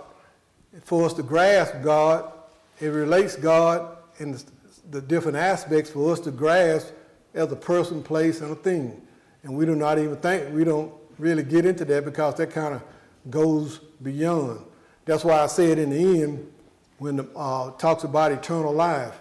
for 0.84 1.05
us 1.05 1.13
to 1.13 1.24
grasp 1.24 1.75
God, 1.84 2.31
it 2.79 2.88
relates 2.88 3.36
God 3.36 3.98
in 4.17 4.31
the, 4.31 4.43
the 4.89 5.01
different 5.01 5.38
aspects 5.38 5.91
for 5.91 6.12
us 6.12 6.19
to 6.22 6.31
grasp 6.31 6.91
as 7.34 7.51
a 7.51 7.55
person, 7.55 8.01
place, 8.01 8.41
and 8.41 8.51
a 8.51 8.55
thing. 8.55 9.00
And 9.43 9.55
we 9.55 9.65
do 9.65 9.75
not 9.75 10.00
even 10.00 10.15
think, 10.17 10.53
we 10.53 10.63
don't 10.63 10.91
really 11.17 11.43
get 11.43 11.65
into 11.65 11.86
that 11.86 12.05
because 12.05 12.36
that 12.36 12.51
kind 12.51 12.75
of 12.75 12.83
goes 13.29 13.79
beyond. 14.01 14.62
That's 15.05 15.24
why 15.24 15.41
I 15.41 15.47
said 15.47 15.79
in 15.79 15.89
the 15.89 16.24
end, 16.24 16.51
when 16.97 17.27
uh, 17.36 17.71
talks 17.71 18.03
about 18.03 18.31
eternal 18.31 18.74
life, 18.74 19.15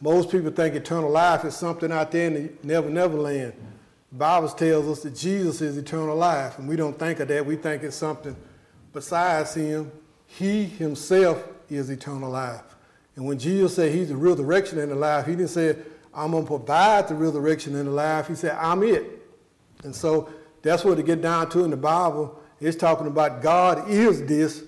most 0.00 0.30
people 0.30 0.50
think 0.50 0.74
eternal 0.74 1.10
life 1.10 1.44
is 1.44 1.54
something 1.54 1.92
out 1.92 2.10
there 2.10 2.26
in 2.26 2.34
the 2.34 2.52
never, 2.62 2.90
never 2.90 3.16
land. 3.16 3.52
The 4.12 4.18
Bible 4.18 4.48
tells 4.48 4.88
us 4.88 5.02
that 5.02 5.14
Jesus 5.14 5.60
is 5.60 5.76
eternal 5.76 6.16
life, 6.16 6.58
and 6.58 6.68
we 6.68 6.76
don't 6.76 6.98
think 6.98 7.20
of 7.20 7.28
that. 7.28 7.44
We 7.44 7.56
think 7.56 7.82
it's 7.82 7.96
something 7.96 8.34
besides 8.92 9.54
him. 9.54 9.92
He 10.26 10.64
himself 10.64 11.44
is 11.68 11.90
eternal 11.90 12.30
life. 12.30 12.62
And 13.16 13.26
when 13.26 13.38
Jesus 13.38 13.76
said 13.76 13.92
he's 13.92 14.08
the 14.08 14.16
real 14.16 14.32
resurrection 14.32 14.78
and 14.78 14.90
the 14.90 14.96
life, 14.96 15.26
he 15.26 15.32
didn't 15.32 15.50
say, 15.50 15.76
I'm 16.14 16.32
going 16.32 16.44
to 16.44 16.48
provide 16.48 17.08
the 17.08 17.14
real 17.14 17.30
resurrection 17.30 17.76
and 17.76 17.86
the 17.86 17.92
life. 17.92 18.28
He 18.28 18.34
said, 18.34 18.56
I'm 18.60 18.82
it. 18.82 19.04
And 19.84 19.94
so 19.94 20.28
that's 20.62 20.84
what 20.84 20.98
it 20.98 21.06
get 21.06 21.22
down 21.22 21.48
to 21.50 21.64
in 21.64 21.70
the 21.70 21.76
Bible. 21.76 22.40
It's 22.60 22.76
talking 22.76 23.06
about 23.06 23.42
God 23.42 23.88
is 23.88 24.24
this, 24.26 24.64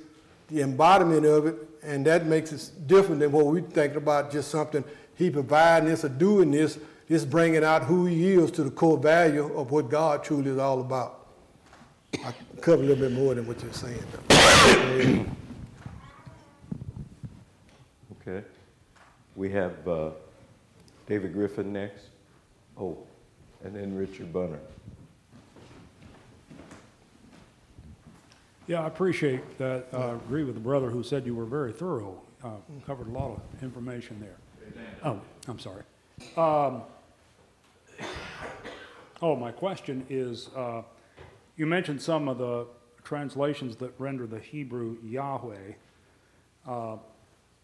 the 0.48 0.62
embodiment 0.62 1.26
of 1.26 1.46
it, 1.46 1.56
and 1.82 2.06
that 2.06 2.26
makes 2.26 2.52
it 2.52 2.86
different 2.86 3.20
than 3.20 3.32
what 3.32 3.46
we 3.46 3.60
think 3.60 3.94
about 3.96 4.30
just 4.32 4.50
something 4.50 4.84
he 5.14 5.30
providing 5.30 5.88
this 5.88 6.04
or 6.04 6.08
doing 6.08 6.50
this. 6.50 6.78
Just 7.08 7.28
bringing 7.28 7.62
out 7.62 7.82
who 7.82 8.06
he 8.06 8.32
is 8.32 8.50
to 8.52 8.62
the 8.64 8.70
core 8.70 8.96
value 8.96 9.52
of 9.54 9.70
what 9.70 9.90
God 9.90 10.24
truly 10.24 10.50
is 10.50 10.56
all 10.56 10.80
about. 10.80 11.26
I 12.24 12.32
cover 12.62 12.82
a 12.82 12.86
little 12.86 13.08
bit 13.08 13.12
more 13.12 13.34
than 13.34 13.46
what 13.46 13.62
you're 13.62 13.72
saying. 13.72 14.02
Okay. 18.12 18.42
We 19.36 19.50
have 19.50 19.86
uh, 19.86 20.10
David 21.06 21.34
Griffin 21.34 21.72
next. 21.72 22.04
Oh, 22.78 22.96
and 23.64 23.74
then 23.74 23.94
Richard 23.94 24.32
Bunner. 24.32 24.60
Yeah, 28.66 28.82
I 28.82 28.86
appreciate 28.86 29.58
that. 29.58 29.86
Uh, 29.92 30.14
agree 30.26 30.44
with 30.44 30.54
the 30.54 30.60
brother 30.60 30.90
who 30.90 31.02
said 31.02 31.26
you 31.26 31.34
were 31.34 31.44
very 31.44 31.72
thorough. 31.72 32.20
Uh, 32.44 32.50
covered 32.86 33.08
a 33.08 33.10
lot 33.10 33.30
of 33.30 33.62
information 33.62 34.18
there. 34.20 34.36
Oh, 35.04 35.20
I'm 35.48 35.58
sorry. 35.58 35.82
Um, 36.36 36.82
oh, 39.20 39.36
my 39.36 39.50
question 39.52 40.06
is 40.08 40.48
uh, 40.56 40.82
you 41.56 41.66
mentioned 41.66 42.00
some 42.00 42.28
of 42.28 42.38
the 42.38 42.66
translations 43.04 43.76
that 43.76 43.92
render 43.98 44.26
the 44.26 44.38
Hebrew 44.38 44.96
Yahweh. 45.04 45.72
Uh, 46.66 46.96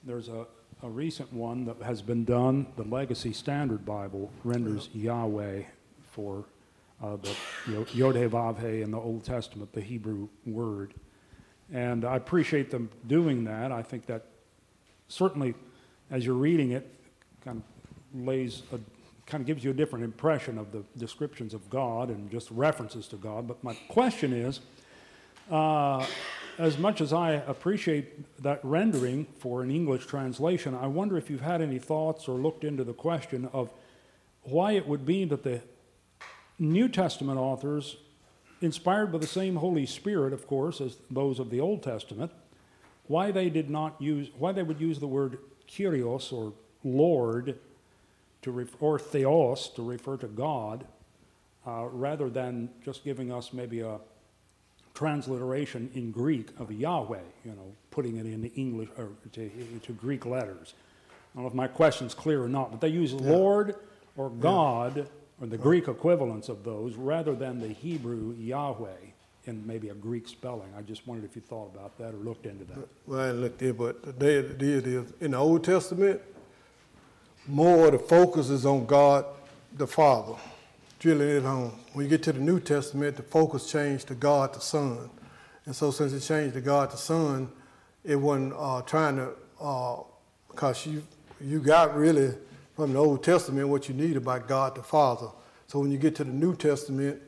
there's 0.04 0.28
a, 0.28 0.46
a 0.82 0.88
recent 0.88 1.32
one 1.32 1.64
that 1.64 1.80
has 1.82 2.02
been 2.02 2.24
done. 2.24 2.66
The 2.76 2.84
Legacy 2.84 3.32
Standard 3.32 3.84
Bible 3.86 4.30
renders 4.44 4.88
Yahweh 4.92 5.62
for 6.10 6.44
uh, 7.02 7.16
the 7.16 7.34
Yod 7.94 8.16
Vav 8.16 8.62
in 8.64 8.90
the 8.90 8.98
Old 8.98 9.24
Testament, 9.24 9.72
the 9.72 9.80
Hebrew 9.80 10.28
word. 10.46 10.94
And 11.72 12.04
I 12.04 12.16
appreciate 12.16 12.70
them 12.70 12.90
doing 13.06 13.44
that. 13.44 13.72
I 13.72 13.82
think 13.82 14.06
that 14.06 14.26
certainly, 15.08 15.54
as 16.10 16.24
you're 16.24 16.34
reading 16.34 16.72
it, 16.72 16.88
kind 17.44 17.62
of 17.62 18.26
lays 18.26 18.62
a, 18.72 18.78
kind 19.26 19.42
of 19.42 19.46
gives 19.46 19.62
you 19.62 19.70
a 19.70 19.74
different 19.74 20.04
impression 20.04 20.58
of 20.58 20.72
the 20.72 20.82
descriptions 20.96 21.52
of 21.52 21.68
God 21.68 22.08
and 22.08 22.30
just 22.30 22.50
references 22.50 23.06
to 23.08 23.16
God. 23.16 23.46
But 23.46 23.62
my 23.62 23.74
question 23.88 24.32
is, 24.32 24.60
uh, 25.50 26.06
as 26.58 26.78
much 26.78 27.00
as 27.00 27.12
I 27.12 27.32
appreciate 27.32 28.42
that 28.42 28.60
rendering 28.64 29.26
for 29.38 29.62
an 29.62 29.70
English 29.70 30.06
translation, 30.06 30.74
I 30.74 30.86
wonder 30.86 31.16
if 31.16 31.30
you've 31.30 31.42
had 31.42 31.60
any 31.60 31.78
thoughts 31.78 32.26
or 32.26 32.38
looked 32.38 32.64
into 32.64 32.82
the 32.82 32.94
question 32.94 33.48
of 33.52 33.70
why 34.42 34.72
it 34.72 34.88
would 34.88 35.04
be 35.04 35.24
that 35.26 35.42
the 35.44 35.60
New 36.58 36.88
Testament 36.88 37.38
authors, 37.38 37.96
inspired 38.60 39.12
by 39.12 39.18
the 39.18 39.26
same 39.26 39.56
Holy 39.56 39.86
Spirit, 39.86 40.32
of 40.32 40.46
course, 40.46 40.80
as 40.80 40.96
those 41.10 41.38
of 41.38 41.50
the 41.50 41.60
Old 41.60 41.82
Testament, 41.82 42.32
why 43.06 43.30
they 43.30 43.48
did 43.48 43.70
not 43.70 44.00
use, 44.00 44.28
why 44.38 44.52
they 44.52 44.62
would 44.62 44.80
use 44.80 44.98
the 44.98 45.06
word 45.06 45.38
Kyrios 45.68 46.32
or 46.32 46.52
Lord 46.84 47.58
to 48.42 48.50
ref, 48.50 48.68
or 48.80 48.98
Theos 48.98 49.68
to 49.70 49.82
refer 49.82 50.16
to 50.18 50.26
God, 50.26 50.84
uh, 51.66 51.86
rather 51.90 52.28
than 52.28 52.70
just 52.84 53.04
giving 53.04 53.32
us 53.32 53.52
maybe 53.52 53.80
a 53.80 53.98
transliteration 54.94 55.90
in 55.94 56.10
Greek 56.10 56.48
of 56.58 56.72
Yahweh, 56.72 57.20
you 57.44 57.52
know, 57.52 57.72
putting 57.90 58.16
it 58.16 58.26
in 58.26 58.44
English 58.56 58.88
or 58.98 59.10
to, 59.32 59.50
to 59.82 59.92
Greek 59.92 60.26
letters. 60.26 60.74
I 61.34 61.36
don't 61.36 61.44
know 61.44 61.48
if 61.48 61.54
my 61.54 61.68
question's 61.68 62.14
clear 62.14 62.42
or 62.42 62.48
not, 62.48 62.72
but 62.72 62.80
they 62.80 62.88
use 62.88 63.12
Lord 63.12 63.76
or 64.16 64.30
God 64.30 65.08
or 65.40 65.46
the 65.46 65.58
Greek 65.58 65.88
equivalents 65.88 66.48
of 66.48 66.64
those, 66.64 66.94
rather 66.94 67.34
than 67.34 67.60
the 67.60 67.68
Hebrew 67.68 68.34
Yahweh 68.34 68.88
in 69.44 69.66
maybe 69.66 69.88
a 69.88 69.94
Greek 69.94 70.28
spelling. 70.28 70.68
I 70.76 70.82
just 70.82 71.06
wondered 71.06 71.24
if 71.24 71.36
you 71.36 71.42
thought 71.42 71.74
about 71.74 71.96
that 71.98 72.12
or 72.14 72.18
looked 72.18 72.46
into 72.46 72.64
that. 72.66 72.88
Well, 73.06 73.20
I 73.20 73.30
looked 73.30 73.62
in, 73.62 73.72
but 73.72 74.02
the 74.02 74.12
day 74.12 74.42
the 74.42 74.54
deal 74.54 74.86
is 74.86 75.12
in 75.20 75.30
the 75.30 75.38
Old 75.38 75.64
Testament, 75.64 76.20
more 77.46 77.86
of 77.86 77.92
the 77.92 77.98
focus 77.98 78.50
is 78.50 78.66
on 78.66 78.84
God 78.84 79.24
the 79.76 79.86
Father, 79.86 80.34
drilling 80.98 81.28
it 81.28 81.42
home. 81.44 81.72
When 81.92 82.04
you 82.04 82.10
get 82.10 82.22
to 82.24 82.32
the 82.32 82.40
New 82.40 82.60
Testament, 82.60 83.16
the 83.16 83.22
focus 83.22 83.70
changed 83.70 84.08
to 84.08 84.14
God 84.14 84.52
the 84.54 84.60
Son. 84.60 85.08
And 85.64 85.74
so 85.74 85.90
since 85.90 86.12
it 86.12 86.20
changed 86.20 86.54
to 86.54 86.60
God 86.60 86.90
the 86.90 86.96
Son, 86.96 87.50
it 88.04 88.16
wasn't 88.16 88.54
uh, 88.56 88.82
trying 88.82 89.16
to, 89.16 89.30
because 89.56 90.86
uh, 90.86 90.90
you 90.90 91.02
you 91.40 91.60
got 91.60 91.96
really 91.96 92.34
from 92.78 92.92
the 92.92 92.98
Old 93.00 93.24
Testament 93.24 93.68
what 93.68 93.88
you 93.88 93.94
need 93.96 94.16
about 94.16 94.46
God 94.46 94.76
the 94.76 94.84
Father. 94.84 95.26
So 95.66 95.80
when 95.80 95.90
you 95.90 95.98
get 95.98 96.14
to 96.14 96.22
the 96.22 96.30
New 96.30 96.54
Testament, 96.54 97.20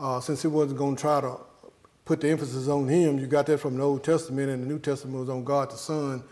uh, 0.00 0.18
since 0.18 0.42
he 0.42 0.48
wasn't 0.48 0.78
going 0.78 0.96
to 0.96 1.00
try 1.00 1.20
to 1.20 1.36
put 2.04 2.20
the 2.20 2.28
emphasis 2.28 2.66
on 2.66 2.88
Him, 2.88 3.16
you 3.20 3.28
got 3.28 3.46
that 3.46 3.58
from 3.58 3.76
the 3.76 3.84
Old 3.84 4.02
Testament, 4.02 4.50
and 4.50 4.64
the 4.64 4.66
New 4.66 4.80
Testament 4.80 5.20
was 5.20 5.28
on 5.28 5.44
God 5.44 5.70
the 5.70 5.76
Son. 5.76 6.24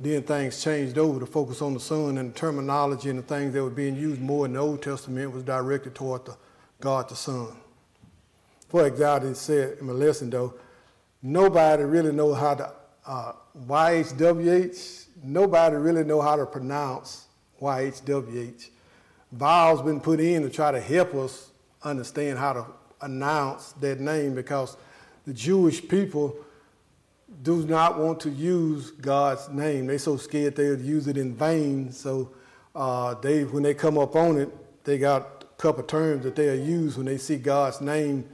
Then 0.00 0.22
things 0.22 0.64
changed 0.64 0.96
over 0.96 1.20
to 1.20 1.26
focus 1.26 1.60
on 1.60 1.74
the 1.74 1.80
Son, 1.80 2.16
and 2.16 2.32
the 2.32 2.34
terminology 2.34 3.10
and 3.10 3.18
the 3.18 3.22
things 3.22 3.52
that 3.52 3.62
were 3.62 3.68
being 3.68 3.94
used 3.94 4.22
more 4.22 4.46
in 4.46 4.54
the 4.54 4.58
Old 4.58 4.82
Testament 4.82 5.30
was 5.30 5.42
directed 5.42 5.94
toward 5.94 6.24
the 6.24 6.34
God 6.80 7.10
the 7.10 7.16
Son. 7.16 7.48
For 8.70 8.86
example, 8.86 9.28
it 9.28 9.34
said 9.34 9.76
in 9.80 9.86
my 9.86 9.92
lesson 9.92 10.30
though, 10.30 10.54
nobody 11.22 11.82
really 11.82 12.12
know 12.12 12.32
how 12.32 12.54
to 12.54 12.72
uh, 13.06 13.32
YHWH. 13.68 15.08
Nobody 15.22 15.76
really 15.76 16.04
know 16.04 16.22
how 16.22 16.36
to 16.36 16.46
pronounce 16.46 17.23
YHWH. 17.64 18.68
Vowels 19.32 19.82
been 19.82 20.00
put 20.00 20.20
in 20.20 20.42
to 20.42 20.50
try 20.50 20.70
to 20.70 20.80
help 20.80 21.14
us 21.14 21.50
understand 21.82 22.38
how 22.38 22.52
to 22.52 22.66
announce 23.00 23.72
that 23.72 24.00
name 24.00 24.34
because 24.34 24.76
the 25.26 25.32
Jewish 25.32 25.86
people 25.86 26.36
do 27.42 27.66
not 27.66 27.98
want 27.98 28.20
to 28.20 28.30
use 28.30 28.90
God's 28.90 29.48
name. 29.48 29.86
They're 29.86 29.98
so 29.98 30.16
scared 30.16 30.56
they'll 30.56 30.80
use 30.80 31.08
it 31.08 31.16
in 31.16 31.34
vain. 31.34 31.90
So 31.90 32.30
uh, 32.74 33.14
they, 33.14 33.44
when 33.44 33.62
they 33.62 33.74
come 33.74 33.98
up 33.98 34.14
on 34.14 34.38
it, 34.38 34.84
they 34.84 34.98
got 34.98 35.22
a 35.42 35.62
couple 35.62 35.82
terms 35.82 36.24
that 36.24 36.36
they'll 36.36 36.54
use 36.54 36.96
when 36.96 37.06
they 37.06 37.18
see 37.18 37.36
God's 37.36 37.80
name 37.80 38.28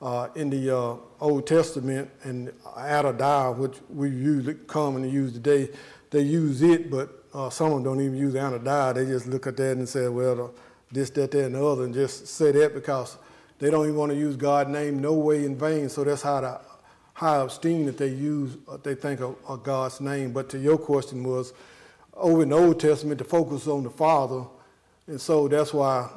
uh, 0.00 0.28
in 0.34 0.50
the 0.50 0.76
uh, 0.76 0.96
Old 1.20 1.46
Testament 1.46 2.10
and 2.22 2.52
Adonai, 2.76 3.52
which 3.58 3.76
we 3.88 4.10
usually 4.10 4.54
commonly 4.54 5.10
use 5.10 5.32
today. 5.32 5.70
They 6.10 6.22
use 6.22 6.62
it, 6.62 6.90
but 6.90 7.25
uh, 7.36 7.50
some 7.50 7.66
of 7.66 7.72
them 7.74 7.84
don't 7.84 8.00
even 8.00 8.16
use 8.16 8.34
Adonai. 8.34 8.94
They 8.94 9.04
just 9.04 9.26
look 9.26 9.46
at 9.46 9.58
that 9.58 9.76
and 9.76 9.86
say, 9.86 10.08
well, 10.08 10.54
this, 10.90 11.10
that, 11.10 11.30
that, 11.32 11.44
and 11.44 11.54
the 11.54 11.64
other, 11.64 11.84
and 11.84 11.92
just 11.92 12.26
say 12.26 12.50
that 12.52 12.72
because 12.72 13.18
they 13.58 13.70
don't 13.70 13.84
even 13.84 13.96
want 13.96 14.10
to 14.12 14.16
use 14.16 14.36
God's 14.36 14.70
name 14.70 15.00
no 15.00 15.12
way 15.12 15.44
in 15.44 15.54
vain. 15.54 15.90
So 15.90 16.02
that's 16.02 16.22
how 16.22 16.40
the 16.40 16.60
high 17.12 17.44
esteem 17.44 17.84
that 17.86 17.98
they 17.98 18.08
use, 18.08 18.56
uh, 18.66 18.78
they 18.82 18.94
think 18.94 19.20
of, 19.20 19.36
of 19.46 19.62
God's 19.62 20.00
name. 20.00 20.32
But 20.32 20.48
to 20.50 20.58
your 20.58 20.78
question 20.78 21.24
was, 21.24 21.52
over 22.14 22.42
in 22.42 22.48
the 22.48 22.56
Old 22.56 22.80
Testament, 22.80 23.18
the 23.18 23.24
focus 23.24 23.66
on 23.66 23.82
the 23.82 23.90
Father, 23.90 24.44
and 25.06 25.20
so 25.20 25.46
that's 25.46 25.74
why 25.74 26.08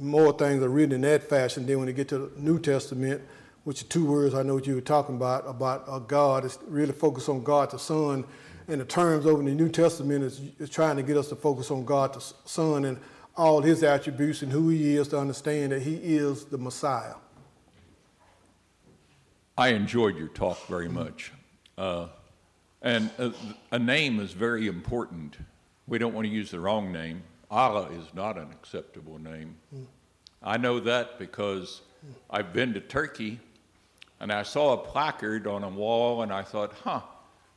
more 0.00 0.32
things 0.32 0.62
are 0.62 0.68
written 0.70 0.94
in 0.94 1.00
that 1.02 1.28
fashion. 1.28 1.66
Then 1.66 1.78
when 1.78 1.88
you 1.88 1.94
get 1.94 2.08
to 2.08 2.18
the 2.18 2.40
New 2.40 2.58
Testament, 2.58 3.20
which 3.64 3.82
are 3.82 3.86
two 3.86 4.06
words 4.06 4.34
I 4.34 4.42
know 4.42 4.54
what 4.54 4.66
you 4.66 4.76
were 4.76 4.80
talking 4.80 5.16
about, 5.16 5.46
about 5.46 5.84
uh, 5.86 5.98
God, 5.98 6.46
it's 6.46 6.58
really 6.66 6.92
focused 6.92 7.28
on 7.28 7.42
God 7.42 7.70
the 7.70 7.78
Son. 7.78 8.24
And 8.68 8.80
the 8.80 8.84
terms 8.84 9.26
over 9.26 9.40
in 9.40 9.46
the 9.46 9.54
New 9.54 9.68
Testament 9.68 10.24
is, 10.24 10.40
is 10.58 10.70
trying 10.70 10.96
to 10.96 11.02
get 11.02 11.16
us 11.16 11.28
to 11.28 11.36
focus 11.36 11.70
on 11.70 11.84
God 11.84 12.14
the 12.14 12.20
Son 12.44 12.86
and 12.86 12.98
all 13.36 13.60
his 13.60 13.82
attributes 13.82 14.42
and 14.42 14.50
who 14.50 14.68
he 14.68 14.96
is 14.96 15.08
to 15.08 15.18
understand 15.18 15.72
that 15.72 15.82
he 15.82 15.96
is 15.96 16.44
the 16.44 16.58
Messiah. 16.58 17.14
I 19.56 19.68
enjoyed 19.68 20.16
your 20.16 20.28
talk 20.28 20.66
very 20.66 20.88
much. 20.88 21.32
Uh, 21.76 22.08
and 22.82 23.10
a, 23.18 23.32
a, 23.72 23.78
name 23.78 24.20
is 24.20 24.32
very 24.32 24.66
important. 24.66 25.36
We 25.86 25.98
don't 25.98 26.14
want 26.14 26.26
to 26.26 26.32
use 26.32 26.50
the 26.50 26.60
wrong 26.60 26.92
name. 26.92 27.22
Allah 27.50 27.88
is 27.90 28.06
not 28.14 28.36
an 28.36 28.50
acceptable 28.50 29.18
name. 29.18 29.56
Mm. 29.74 29.86
I 30.42 30.56
know 30.56 30.80
that 30.80 31.18
because 31.18 31.82
I've 32.30 32.52
been 32.52 32.74
to 32.74 32.80
Turkey 32.80 33.40
and 34.20 34.32
I 34.32 34.42
saw 34.42 34.74
a 34.74 34.76
placard 34.76 35.46
on 35.46 35.64
a 35.64 35.68
wall 35.68 36.22
and 36.22 36.32
I 36.32 36.42
thought, 36.42 36.72
huh. 36.84 37.00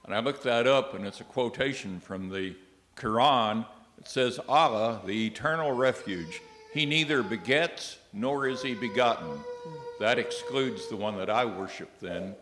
And 0.07 0.15
I 0.15 0.19
looked 0.19 0.43
that 0.43 0.65
up 0.65 0.93
and 0.93 1.05
it's 1.05 1.19
a 1.19 1.25
quotation 1.25 1.99
from 1.99 2.29
the 2.29 2.55
Quran. 2.95 3.65
It 3.99 4.07
says, 4.07 4.39
Allah, 4.47 5.01
the 5.05 5.27
eternal 5.27 5.73
refuge, 5.73 6.41
he 6.73 6.85
neither 6.85 7.21
begets 7.21 7.97
nor 8.13 8.47
is 8.47 8.61
he 8.61 8.73
begotten. 8.73 9.39
That 9.99 10.17
excludes 10.17 10.87
the 10.87 10.95
one 10.95 11.17
that 11.17 11.29
I 11.29 11.43
worship 11.43 11.99
then 11.99 12.35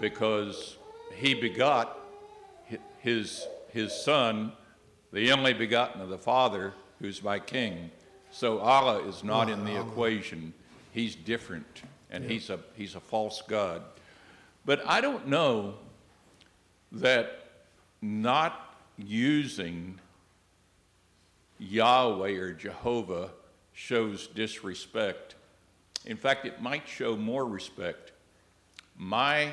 because 0.00 0.78
he 1.14 1.34
begot 1.34 1.98
his, 3.00 3.46
his 3.68 3.92
son, 3.92 4.52
the 5.12 5.32
only 5.32 5.52
begotten 5.52 6.00
of 6.00 6.08
the 6.08 6.18
Father, 6.18 6.72
who's 6.98 7.22
my 7.22 7.38
king. 7.38 7.90
So 8.30 8.58
Allah 8.60 9.06
is 9.06 9.22
not 9.22 9.50
in 9.50 9.64
the 9.66 9.78
equation. 9.78 10.54
He's 10.92 11.14
different, 11.14 11.82
and 12.10 12.24
he's, 12.24 12.48
a, 12.48 12.60
he's 12.74 12.94
a 12.94 13.00
false 13.00 13.42
God. 13.46 13.82
But 14.64 14.82
I 14.86 15.02
don't 15.02 15.26
know 15.26 15.74
that 16.92 17.48
not 18.00 18.76
using 18.98 19.98
Yahweh 21.58 22.32
or 22.32 22.52
Jehovah 22.52 23.30
shows 23.72 24.26
disrespect. 24.26 25.34
In 26.04 26.16
fact, 26.16 26.44
it 26.44 26.60
might 26.60 26.86
show 26.86 27.16
more 27.16 27.46
respect. 27.46 28.12
My, 28.96 29.50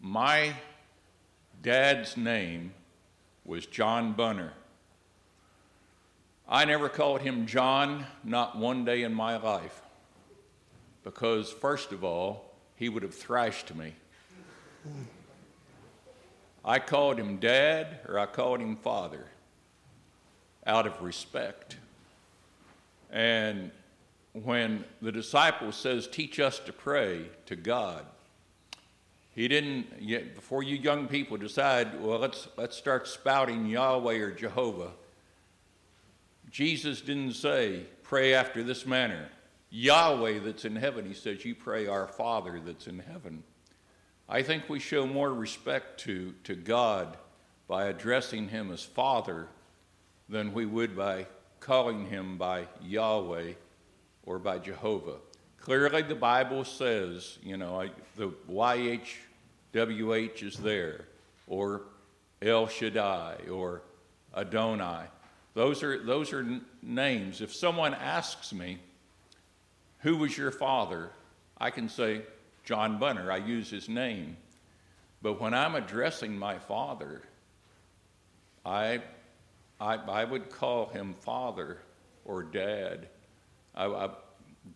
my 0.00 0.54
dad's 1.62 2.16
name 2.16 2.72
was 3.44 3.66
John 3.66 4.12
Bunner. 4.12 4.52
I 6.48 6.64
never 6.64 6.88
called 6.88 7.20
him 7.20 7.46
John, 7.46 8.06
not 8.24 8.56
one 8.56 8.84
day 8.84 9.02
in 9.02 9.12
my 9.12 9.36
life, 9.36 9.82
because, 11.04 11.52
first 11.52 11.92
of 11.92 12.02
all, 12.02 12.54
he 12.74 12.88
would 12.88 13.02
have 13.02 13.14
thrashed 13.14 13.74
me. 13.74 13.92
I 16.68 16.78
called 16.80 17.18
him 17.18 17.38
dad 17.38 18.00
or 18.06 18.18
I 18.18 18.26
called 18.26 18.60
him 18.60 18.76
father 18.76 19.24
out 20.66 20.86
of 20.86 21.00
respect. 21.00 21.78
And 23.10 23.70
when 24.34 24.84
the 25.00 25.10
disciple 25.10 25.72
says, 25.72 26.06
Teach 26.06 26.38
us 26.38 26.58
to 26.58 26.74
pray 26.74 27.30
to 27.46 27.56
God, 27.56 28.04
he 29.34 29.48
didn't, 29.48 29.86
yet 29.98 30.34
before 30.34 30.62
you 30.62 30.76
young 30.76 31.08
people 31.08 31.38
decide, 31.38 32.02
well, 32.02 32.18
let's, 32.18 32.48
let's 32.58 32.76
start 32.76 33.08
spouting 33.08 33.64
Yahweh 33.64 34.18
or 34.18 34.30
Jehovah. 34.30 34.90
Jesus 36.50 37.00
didn't 37.00 37.32
say, 37.32 37.84
Pray 38.02 38.34
after 38.34 38.62
this 38.62 38.84
manner. 38.84 39.30
Yahweh 39.70 40.40
that's 40.40 40.66
in 40.66 40.76
heaven, 40.76 41.06
he 41.06 41.14
says, 41.14 41.46
You 41.46 41.54
pray 41.54 41.86
our 41.86 42.08
Father 42.08 42.60
that's 42.62 42.86
in 42.86 42.98
heaven. 42.98 43.42
I 44.28 44.42
think 44.42 44.68
we 44.68 44.78
show 44.78 45.06
more 45.06 45.32
respect 45.32 46.00
to, 46.00 46.34
to 46.44 46.54
God 46.54 47.16
by 47.66 47.86
addressing 47.86 48.48
him 48.48 48.70
as 48.70 48.84
Father 48.84 49.48
than 50.28 50.52
we 50.52 50.66
would 50.66 50.94
by 50.94 51.26
calling 51.60 52.06
him 52.06 52.36
by 52.36 52.66
Yahweh 52.82 53.52
or 54.24 54.38
by 54.38 54.58
Jehovah. 54.58 55.16
Clearly, 55.58 56.02
the 56.02 56.14
Bible 56.14 56.64
says, 56.64 57.38
you 57.42 57.56
know, 57.56 57.80
I, 57.80 57.90
the 58.16 58.28
YHWH 58.50 60.42
is 60.42 60.56
there, 60.56 61.06
or 61.46 61.82
El 62.42 62.66
Shaddai, 62.68 63.36
or 63.50 63.82
Adonai. 64.36 65.06
Those 65.54 65.82
are, 65.82 66.04
those 66.04 66.34
are 66.34 66.40
n- 66.40 66.64
names. 66.82 67.40
If 67.40 67.54
someone 67.54 67.94
asks 67.94 68.52
me, 68.52 68.78
Who 70.00 70.18
was 70.18 70.36
your 70.36 70.50
father? 70.50 71.10
I 71.58 71.70
can 71.70 71.88
say, 71.88 72.22
John 72.68 72.98
Bunner. 72.98 73.32
I 73.32 73.38
use 73.38 73.70
his 73.70 73.88
name. 73.88 74.36
But 75.22 75.40
when 75.40 75.54
I'm 75.54 75.74
addressing 75.74 76.38
my 76.38 76.58
father, 76.58 77.22
I, 78.62 79.00
I, 79.80 79.94
I 79.94 80.24
would 80.24 80.50
call 80.50 80.84
him 80.84 81.14
father 81.22 81.78
or 82.26 82.42
dad. 82.42 83.08
I, 83.74 83.86
I, 83.86 84.10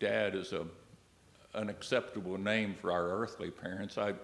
dad 0.00 0.34
is 0.34 0.54
a, 0.54 0.64
an 1.52 1.68
acceptable 1.68 2.38
name 2.38 2.74
for 2.80 2.90
our 2.92 3.10
earthly 3.10 3.50
parents. 3.50 3.98
I 3.98 4.14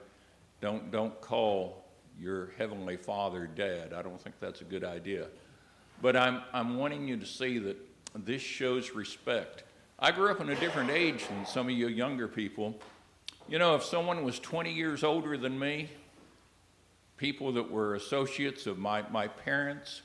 don't, 0.63 0.91
don't 0.91 1.21
call 1.21 1.85
your 2.19 2.53
heavenly 2.57 2.97
father 2.97 3.47
dad. 3.47 3.93
I 3.93 4.01
don't 4.01 4.19
think 4.19 4.37
that's 4.41 4.63
a 4.63 4.65
good 4.65 4.83
idea. 4.83 5.27
But 6.01 6.17
I'm, 6.17 6.41
I'm 6.55 6.79
wanting 6.79 7.07
you 7.07 7.19
to 7.19 7.27
see 7.27 7.59
that 7.59 7.77
this 8.15 8.41
shows 8.41 8.93
respect. 8.93 9.65
I 9.99 10.11
grew 10.11 10.31
up 10.31 10.41
in 10.41 10.49
a 10.49 10.59
different 10.59 10.89
age 10.89 11.29
than 11.29 11.45
some 11.45 11.67
of 11.67 11.73
you 11.73 11.89
younger 11.89 12.29
people. 12.29 12.75
You 13.51 13.59
know, 13.59 13.75
if 13.77 13.83
someone 13.83 14.25
was 14.25 14.39
20 14.39 14.71
years 14.75 15.03
older 15.03 15.39
than 15.39 15.59
me, 15.59 15.89
people 17.17 17.53
that 17.53 17.71
were 17.71 17.95
associates 17.95 18.67
of 18.67 18.77
my, 18.77 19.09
my 19.11 19.29
parents, 19.29 20.03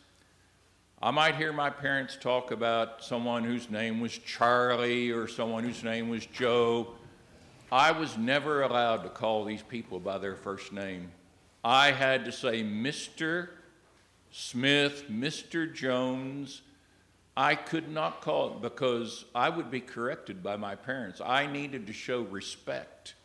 I 1.01 1.12
might 1.12 1.36
hear 1.36 1.51
my 1.51 1.69
parents 1.69 2.17
talk 2.17 2.51
about 2.51 3.03
someone 3.03 3.43
whose 3.43 3.69
name 3.69 3.99
was 3.99 4.17
Charlie 4.17 5.12
or 5.12 5.27
someone 5.27 5.65
whose 5.65 5.84
name 5.84 6.08
was 6.08 6.25
Joe. 6.25 6.93
I 7.69 7.91
was 7.91 8.17
never 8.17 8.62
allowed 8.62 9.03
to 9.03 9.10
call 9.10 9.43
these 9.43 9.62
people 9.62 9.99
by 9.99 10.19
their 10.19 10.38
first 10.38 10.71
name. 10.71 11.12
I 11.65 11.91
had 11.91 12.23
to 12.23 12.32
say 12.32 12.63
Mr. 12.63 13.49
Smith, 14.32 15.03
Mr. 15.12 15.71
Jones. 15.71 16.62
I 17.36 17.56
could 17.56 17.89
not 17.89 18.21
call 18.21 18.51
it 18.53 18.62
because 18.62 19.25
I 19.36 19.49
would 19.49 19.69
be 19.69 19.82
corrected 19.82 20.41
by 20.41 20.56
my 20.56 20.75
parents. 20.75 21.19
I 21.19 21.45
needed 21.45 21.88
to 21.88 21.93
show 21.93 22.21
respect. 22.21 23.15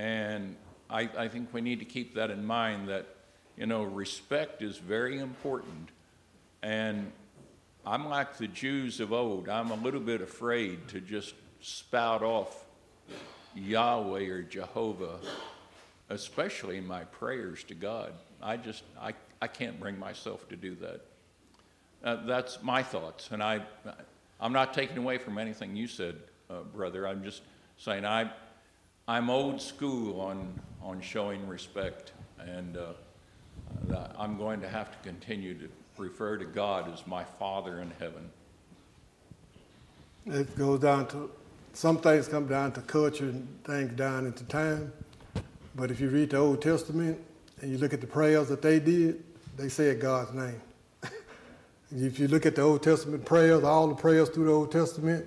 And 0.00 0.56
I, 0.88 1.10
I 1.18 1.28
think 1.28 1.52
we 1.52 1.60
need 1.60 1.80
to 1.80 1.84
keep 1.84 2.14
that 2.14 2.30
in 2.30 2.42
mind 2.46 2.88
that, 2.88 3.06
you 3.58 3.66
know, 3.66 3.82
respect 3.82 4.62
is 4.62 4.78
very 4.78 5.18
important. 5.18 5.90
And 6.62 7.12
I'm 7.84 8.08
like 8.08 8.38
the 8.38 8.48
Jews 8.48 8.98
of 9.00 9.12
old. 9.12 9.50
I'm 9.50 9.70
a 9.70 9.74
little 9.74 10.00
bit 10.00 10.22
afraid 10.22 10.88
to 10.88 11.02
just 11.02 11.34
spout 11.60 12.22
off 12.22 12.64
Yahweh 13.54 14.26
or 14.28 14.40
Jehovah, 14.40 15.18
especially 16.08 16.78
in 16.78 16.86
my 16.86 17.04
prayers 17.04 17.62
to 17.64 17.74
God. 17.74 18.14
I 18.42 18.56
just, 18.56 18.84
I, 18.98 19.12
I 19.42 19.48
can't 19.48 19.78
bring 19.78 19.98
myself 19.98 20.48
to 20.48 20.56
do 20.56 20.76
that. 20.76 21.04
Uh, 22.02 22.24
that's 22.24 22.62
my 22.62 22.82
thoughts, 22.82 23.28
and 23.32 23.42
I, 23.42 23.60
I'm 24.40 24.54
not 24.54 24.72
taking 24.72 24.96
away 24.96 25.18
from 25.18 25.36
anything 25.36 25.76
you 25.76 25.86
said, 25.86 26.16
uh, 26.48 26.60
brother. 26.74 27.06
I'm 27.06 27.22
just 27.22 27.42
saying 27.76 28.06
I, 28.06 28.30
I'm 29.10 29.28
old 29.28 29.60
school 29.60 30.20
on, 30.20 30.54
on 30.80 31.00
showing 31.00 31.44
respect, 31.48 32.12
and 32.38 32.76
uh, 32.76 34.06
I'm 34.16 34.38
going 34.38 34.60
to 34.60 34.68
have 34.68 34.92
to 34.92 34.98
continue 34.98 35.52
to 35.54 35.68
refer 35.98 36.36
to 36.36 36.44
God 36.44 36.88
as 36.92 37.04
my 37.08 37.24
Father 37.24 37.80
in 37.80 37.90
heaven. 37.98 38.30
It 40.26 40.56
goes 40.56 40.78
down 40.78 41.08
to, 41.08 41.28
some 41.72 41.98
things 41.98 42.28
come 42.28 42.46
down 42.46 42.70
to 42.74 42.82
culture 42.82 43.24
and 43.24 43.48
things 43.64 43.94
down 43.94 44.26
into 44.26 44.44
time. 44.44 44.92
But 45.74 45.90
if 45.90 45.98
you 45.98 46.08
read 46.08 46.30
the 46.30 46.36
Old 46.36 46.62
Testament 46.62 47.18
and 47.62 47.72
you 47.72 47.78
look 47.78 47.92
at 47.92 48.00
the 48.00 48.06
prayers 48.06 48.46
that 48.46 48.62
they 48.62 48.78
did, 48.78 49.24
they 49.56 49.70
said 49.70 50.00
God's 50.00 50.32
name. 50.34 50.60
if 51.90 52.20
you 52.20 52.28
look 52.28 52.46
at 52.46 52.54
the 52.54 52.62
Old 52.62 52.84
Testament 52.84 53.24
prayers, 53.24 53.64
all 53.64 53.88
the 53.88 53.96
prayers 53.96 54.28
through 54.28 54.44
the 54.44 54.52
Old 54.52 54.70
Testament, 54.70 55.26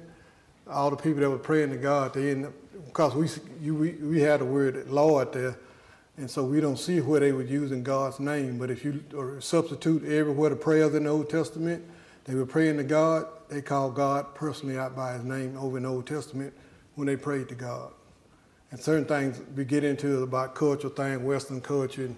all 0.69 0.89
the 0.89 0.95
people 0.95 1.21
that 1.21 1.29
were 1.29 1.37
praying 1.37 1.71
to 1.71 1.77
God, 1.77 2.13
they 2.13 2.31
end 2.31 2.45
up, 2.45 2.53
because 2.85 3.15
we, 3.15 3.27
you, 3.61 3.75
we, 3.75 3.91
we 3.93 4.21
had 4.21 4.39
the 4.39 4.45
word 4.45 4.87
Lord 4.89 5.33
there, 5.33 5.57
and 6.17 6.29
so 6.29 6.43
we 6.43 6.61
don't 6.61 6.77
see 6.77 7.01
where 7.01 7.19
they 7.19 7.31
were 7.31 7.43
using 7.43 7.83
God's 7.83 8.19
name. 8.19 8.57
But 8.57 8.69
if 8.69 8.85
you 8.85 9.03
or 9.15 9.41
substitute 9.41 10.05
everywhere 10.05 10.49
the 10.49 10.55
prayers 10.55 10.93
in 10.95 11.03
the 11.03 11.09
Old 11.09 11.29
Testament, 11.29 11.83
they 12.25 12.35
were 12.35 12.45
praying 12.45 12.77
to 12.77 12.83
God, 12.83 13.25
they 13.49 13.61
called 13.61 13.95
God 13.95 14.33
personally 14.35 14.77
out 14.77 14.95
by 14.95 15.13
his 15.13 15.23
name 15.23 15.57
over 15.57 15.77
in 15.77 15.83
the 15.83 15.89
Old 15.89 16.07
Testament 16.07 16.53
when 16.95 17.07
they 17.07 17.15
prayed 17.17 17.49
to 17.49 17.55
God. 17.55 17.91
And 18.71 18.79
certain 18.79 19.05
things 19.05 19.41
we 19.55 19.65
get 19.65 19.83
into 19.83 20.23
about 20.23 20.55
cultural 20.55 20.93
things, 20.93 21.21
Western 21.21 21.61
culture, 21.61 22.05
and, 22.05 22.15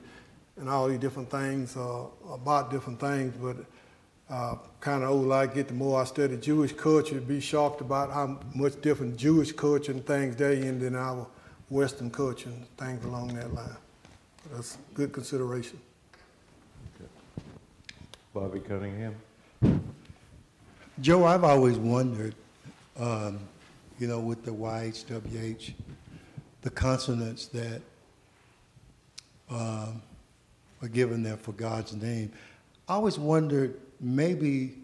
and 0.58 0.70
all 0.70 0.88
these 0.88 1.00
different 1.00 1.30
things 1.30 1.76
uh, 1.76 2.06
about 2.32 2.72
different 2.72 3.00
things. 3.00 3.36
But 3.36 3.58
uh, 4.30 4.56
kind 4.80 5.04
of 5.04 5.10
old 5.10 5.32
I 5.32 5.48
get, 5.48 5.68
the 5.68 5.74
more 5.74 6.02
I 6.02 6.06
study 6.06 6.38
Jewish 6.38 6.74
culture, 6.74 7.20
be 7.20 7.40
shocked 7.40 7.82
about 7.82 8.12
how 8.12 8.40
much 8.54 8.82
different 8.82 9.18
Jewish 9.18 9.52
culture 9.52 9.92
and 9.92 10.06
things 10.06 10.36
they 10.36 10.62
in 10.62 10.80
than 10.80 10.96
our 10.96 11.28
Western 11.70 12.10
culture 12.10 12.50
and 12.50 12.68
things 12.78 13.04
along 13.06 13.36
that 13.36 13.54
line. 13.54 13.76
That's 14.52 14.78
good 14.94 15.12
consideration. 15.12 15.80
Bobby 18.34 18.60
Cunningham? 18.60 19.16
Joe, 21.00 21.26
I've 21.26 21.44
always 21.44 21.78
wondered, 21.78 22.36
um, 23.00 23.40
you 23.98 24.08
know, 24.08 24.20
with 24.20 24.44
the 24.44 24.52
YHWH, 24.52 25.74
the 26.62 26.70
consonants 26.70 27.48
that 27.48 27.82
um, 29.50 30.02
are 30.82 30.88
given 30.88 31.24
there 31.24 31.38
for 31.38 31.54
God's 31.54 31.96
name. 31.96 32.32
I 32.88 32.94
always 32.94 33.18
wondered 33.18 33.80
maybe, 34.00 34.76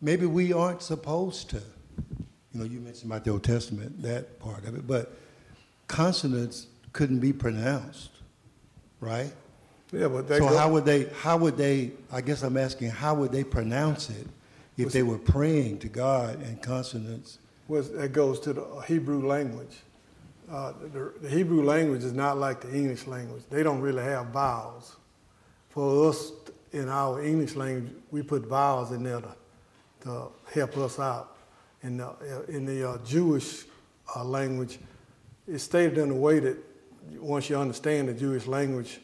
maybe 0.00 0.26
we 0.26 0.52
aren't 0.52 0.82
supposed 0.82 1.50
to. 1.50 1.62
You 2.52 2.60
know, 2.60 2.64
you 2.64 2.80
mentioned 2.80 3.10
about 3.10 3.24
the 3.24 3.30
Old 3.30 3.44
Testament, 3.44 4.02
that 4.02 4.38
part 4.40 4.64
of 4.66 4.74
it, 4.74 4.86
but 4.86 5.14
consonants 5.88 6.66
couldn't 6.92 7.20
be 7.20 7.32
pronounced, 7.32 8.10
right? 9.00 9.30
Yeah, 9.92 10.08
but 10.08 10.26
So 10.28 10.40
go- 10.40 10.56
how 10.56 10.70
would 10.70 10.84
they, 10.84 11.04
how 11.20 11.36
would 11.36 11.56
they, 11.56 11.92
I 12.10 12.20
guess 12.20 12.42
I'm 12.42 12.56
asking, 12.56 12.90
how 12.90 13.14
would 13.14 13.30
they 13.30 13.44
pronounce 13.44 14.10
it 14.10 14.26
if 14.76 14.92
they 14.92 15.02
were 15.02 15.18
praying 15.18 15.78
to 15.80 15.88
God 15.88 16.42
in 16.42 16.56
consonants? 16.56 17.38
was, 17.68 17.90
that 17.92 18.12
goes 18.12 18.40
to 18.40 18.52
the 18.52 18.64
Hebrew 18.86 19.26
language. 19.26 19.76
Uh, 20.50 20.72
the, 20.92 21.12
the 21.20 21.28
Hebrew 21.28 21.64
language 21.64 22.04
is 22.04 22.12
not 22.12 22.38
like 22.38 22.60
the 22.60 22.72
English 22.72 23.06
language. 23.06 23.42
They 23.50 23.62
don't 23.62 23.80
really 23.80 24.04
have 24.04 24.26
vowels. 24.28 24.96
For 25.76 26.08
us, 26.08 26.32
in 26.72 26.88
our 26.88 27.22
English 27.22 27.54
language, 27.54 27.92
we 28.10 28.22
put 28.22 28.46
vowels 28.46 28.92
in 28.92 29.02
there 29.02 29.20
to, 29.20 29.36
to 30.04 30.28
help 30.54 30.74
us 30.78 30.98
out. 30.98 31.36
In 31.82 31.98
the, 31.98 32.14
in 32.48 32.64
the 32.64 32.92
uh, 32.92 32.98
Jewish 33.04 33.64
uh, 34.16 34.24
language, 34.24 34.78
it's 35.46 35.64
stated 35.64 35.98
in 35.98 36.12
a 36.12 36.14
way 36.14 36.38
that 36.38 36.56
once 37.18 37.50
you 37.50 37.58
understand 37.58 38.08
the 38.08 38.14
Jewish 38.14 38.46
language, 38.46 39.00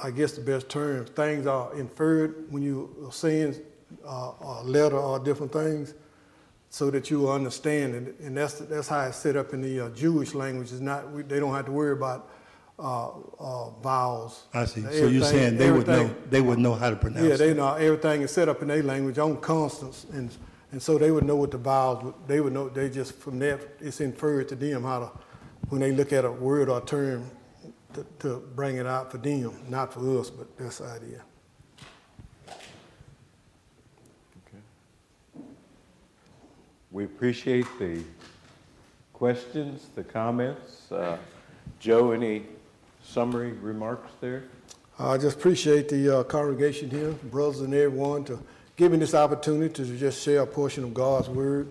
I 0.00 0.12
guess 0.12 0.34
the 0.34 0.42
best 0.42 0.68
term, 0.68 1.06
things 1.06 1.44
are 1.48 1.74
inferred 1.74 2.52
when 2.52 2.62
you 2.62 2.94
are 3.04 3.12
saying 3.12 3.56
uh, 4.06 4.30
a 4.40 4.62
letter 4.62 4.96
or 4.96 5.18
different 5.18 5.52
things 5.52 5.92
so 6.70 6.88
that 6.92 7.10
you 7.10 7.28
understand 7.28 7.96
it. 7.96 8.20
And 8.20 8.36
that's, 8.36 8.60
that's 8.60 8.86
how 8.86 9.06
it's 9.06 9.16
set 9.16 9.34
up 9.34 9.52
in 9.52 9.60
the 9.60 9.86
uh, 9.86 9.88
Jewish 9.88 10.34
language. 10.34 10.70
It's 10.70 10.80
not, 10.80 11.10
we, 11.10 11.22
they 11.22 11.40
don't 11.40 11.52
have 11.52 11.66
to 11.66 11.72
worry 11.72 11.94
about 11.94 12.30
uh, 12.78 13.08
uh, 13.38 13.70
vowels. 13.82 14.44
I 14.52 14.64
see. 14.64 14.82
So 14.82 15.06
you're 15.06 15.24
saying 15.24 15.56
they 15.56 15.70
would 15.70 15.86
know, 15.86 15.92
everything- 15.92 16.30
they 16.30 16.40
would 16.40 16.58
know 16.58 16.74
how 16.74 16.90
to 16.90 16.96
pronounce 16.96 17.24
it. 17.24 17.28
Yeah, 17.28 17.34
it? 17.34 17.38
they 17.38 17.54
know, 17.54 17.74
everything 17.74 18.22
is 18.22 18.30
set 18.32 18.48
up 18.48 18.62
in 18.62 18.68
their 18.68 18.82
language 18.82 19.18
on 19.18 19.36
constants. 19.40 20.06
And, 20.12 20.30
and 20.72 20.82
so 20.82 20.98
they 20.98 21.10
would 21.10 21.24
know 21.24 21.36
what 21.36 21.50
the 21.52 21.58
vowels, 21.58 22.02
would- 22.04 22.14
they 22.26 22.40
would 22.40 22.52
know, 22.52 22.68
they 22.68 22.90
just, 22.90 23.14
from 23.14 23.38
that, 23.40 23.60
it's 23.80 24.00
inferred 24.00 24.48
to 24.48 24.56
them 24.56 24.82
how 24.82 24.98
to, 24.98 25.10
when 25.68 25.80
they 25.80 25.92
look 25.92 26.12
at 26.12 26.24
a 26.24 26.30
word 26.30 26.68
or 26.68 26.78
a 26.78 26.84
term, 26.84 27.30
to, 27.94 28.04
to 28.18 28.42
bring 28.56 28.76
it 28.76 28.86
out 28.86 29.12
for 29.12 29.18
them, 29.18 29.56
not 29.68 29.92
for 29.94 30.18
us, 30.18 30.28
but 30.28 30.58
that's 30.58 30.78
the 30.78 30.86
idea. 30.86 31.22
Okay. 34.48 35.44
We 36.90 37.04
appreciate 37.04 37.66
the 37.78 38.02
questions, 39.12 39.86
the 39.94 40.02
comments. 40.02 40.90
Uh, 40.90 41.18
Joe, 41.78 42.10
any 42.10 42.46
summary 43.04 43.52
remarks 43.52 44.10
there? 44.20 44.44
I 44.98 45.18
just 45.18 45.36
appreciate 45.36 45.88
the 45.88 46.20
uh, 46.20 46.22
congregation 46.24 46.88
here, 46.88 47.10
brothers 47.10 47.60
and 47.60 47.74
everyone, 47.74 48.24
to 48.24 48.38
give 48.76 48.92
me 48.92 48.98
this 48.98 49.14
opportunity 49.14 49.72
to 49.74 49.96
just 49.96 50.22
share 50.22 50.42
a 50.42 50.46
portion 50.46 50.84
of 50.84 50.94
God's 50.94 51.28
word. 51.28 51.68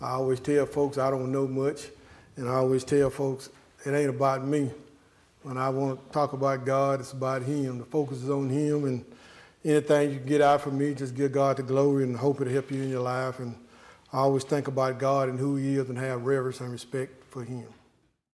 I 0.00 0.10
always 0.10 0.40
tell 0.40 0.66
folks 0.66 0.98
I 0.98 1.10
don't 1.10 1.30
know 1.30 1.46
much, 1.46 1.88
and 2.36 2.48
I 2.48 2.54
always 2.54 2.84
tell 2.84 3.10
folks 3.10 3.48
it 3.84 3.92
ain't 3.92 4.10
about 4.10 4.44
me. 4.44 4.70
When 5.42 5.56
I 5.56 5.68
want 5.68 6.04
to 6.04 6.12
talk 6.12 6.32
about 6.32 6.64
God, 6.64 7.00
it's 7.00 7.12
about 7.12 7.42
Him. 7.42 7.78
The 7.78 7.84
focus 7.84 8.22
is 8.22 8.30
on 8.30 8.48
Him, 8.48 8.84
and 8.86 9.04
anything 9.64 10.12
you 10.12 10.18
get 10.18 10.40
out 10.40 10.62
from 10.62 10.78
me, 10.78 10.94
just 10.94 11.14
give 11.14 11.32
God 11.32 11.58
the 11.58 11.62
glory 11.62 12.04
and 12.04 12.16
hope 12.16 12.40
it'll 12.40 12.52
help 12.52 12.70
you 12.70 12.82
in 12.82 12.90
your 12.90 13.02
life. 13.02 13.38
And 13.38 13.54
I 14.12 14.18
always 14.18 14.44
think 14.44 14.68
about 14.68 14.98
God 14.98 15.28
and 15.28 15.38
who 15.38 15.56
He 15.56 15.76
is 15.76 15.88
and 15.88 15.98
have 15.98 16.24
reverence 16.24 16.60
and 16.60 16.72
respect 16.72 17.22
for 17.30 17.44
Him. 17.44 17.66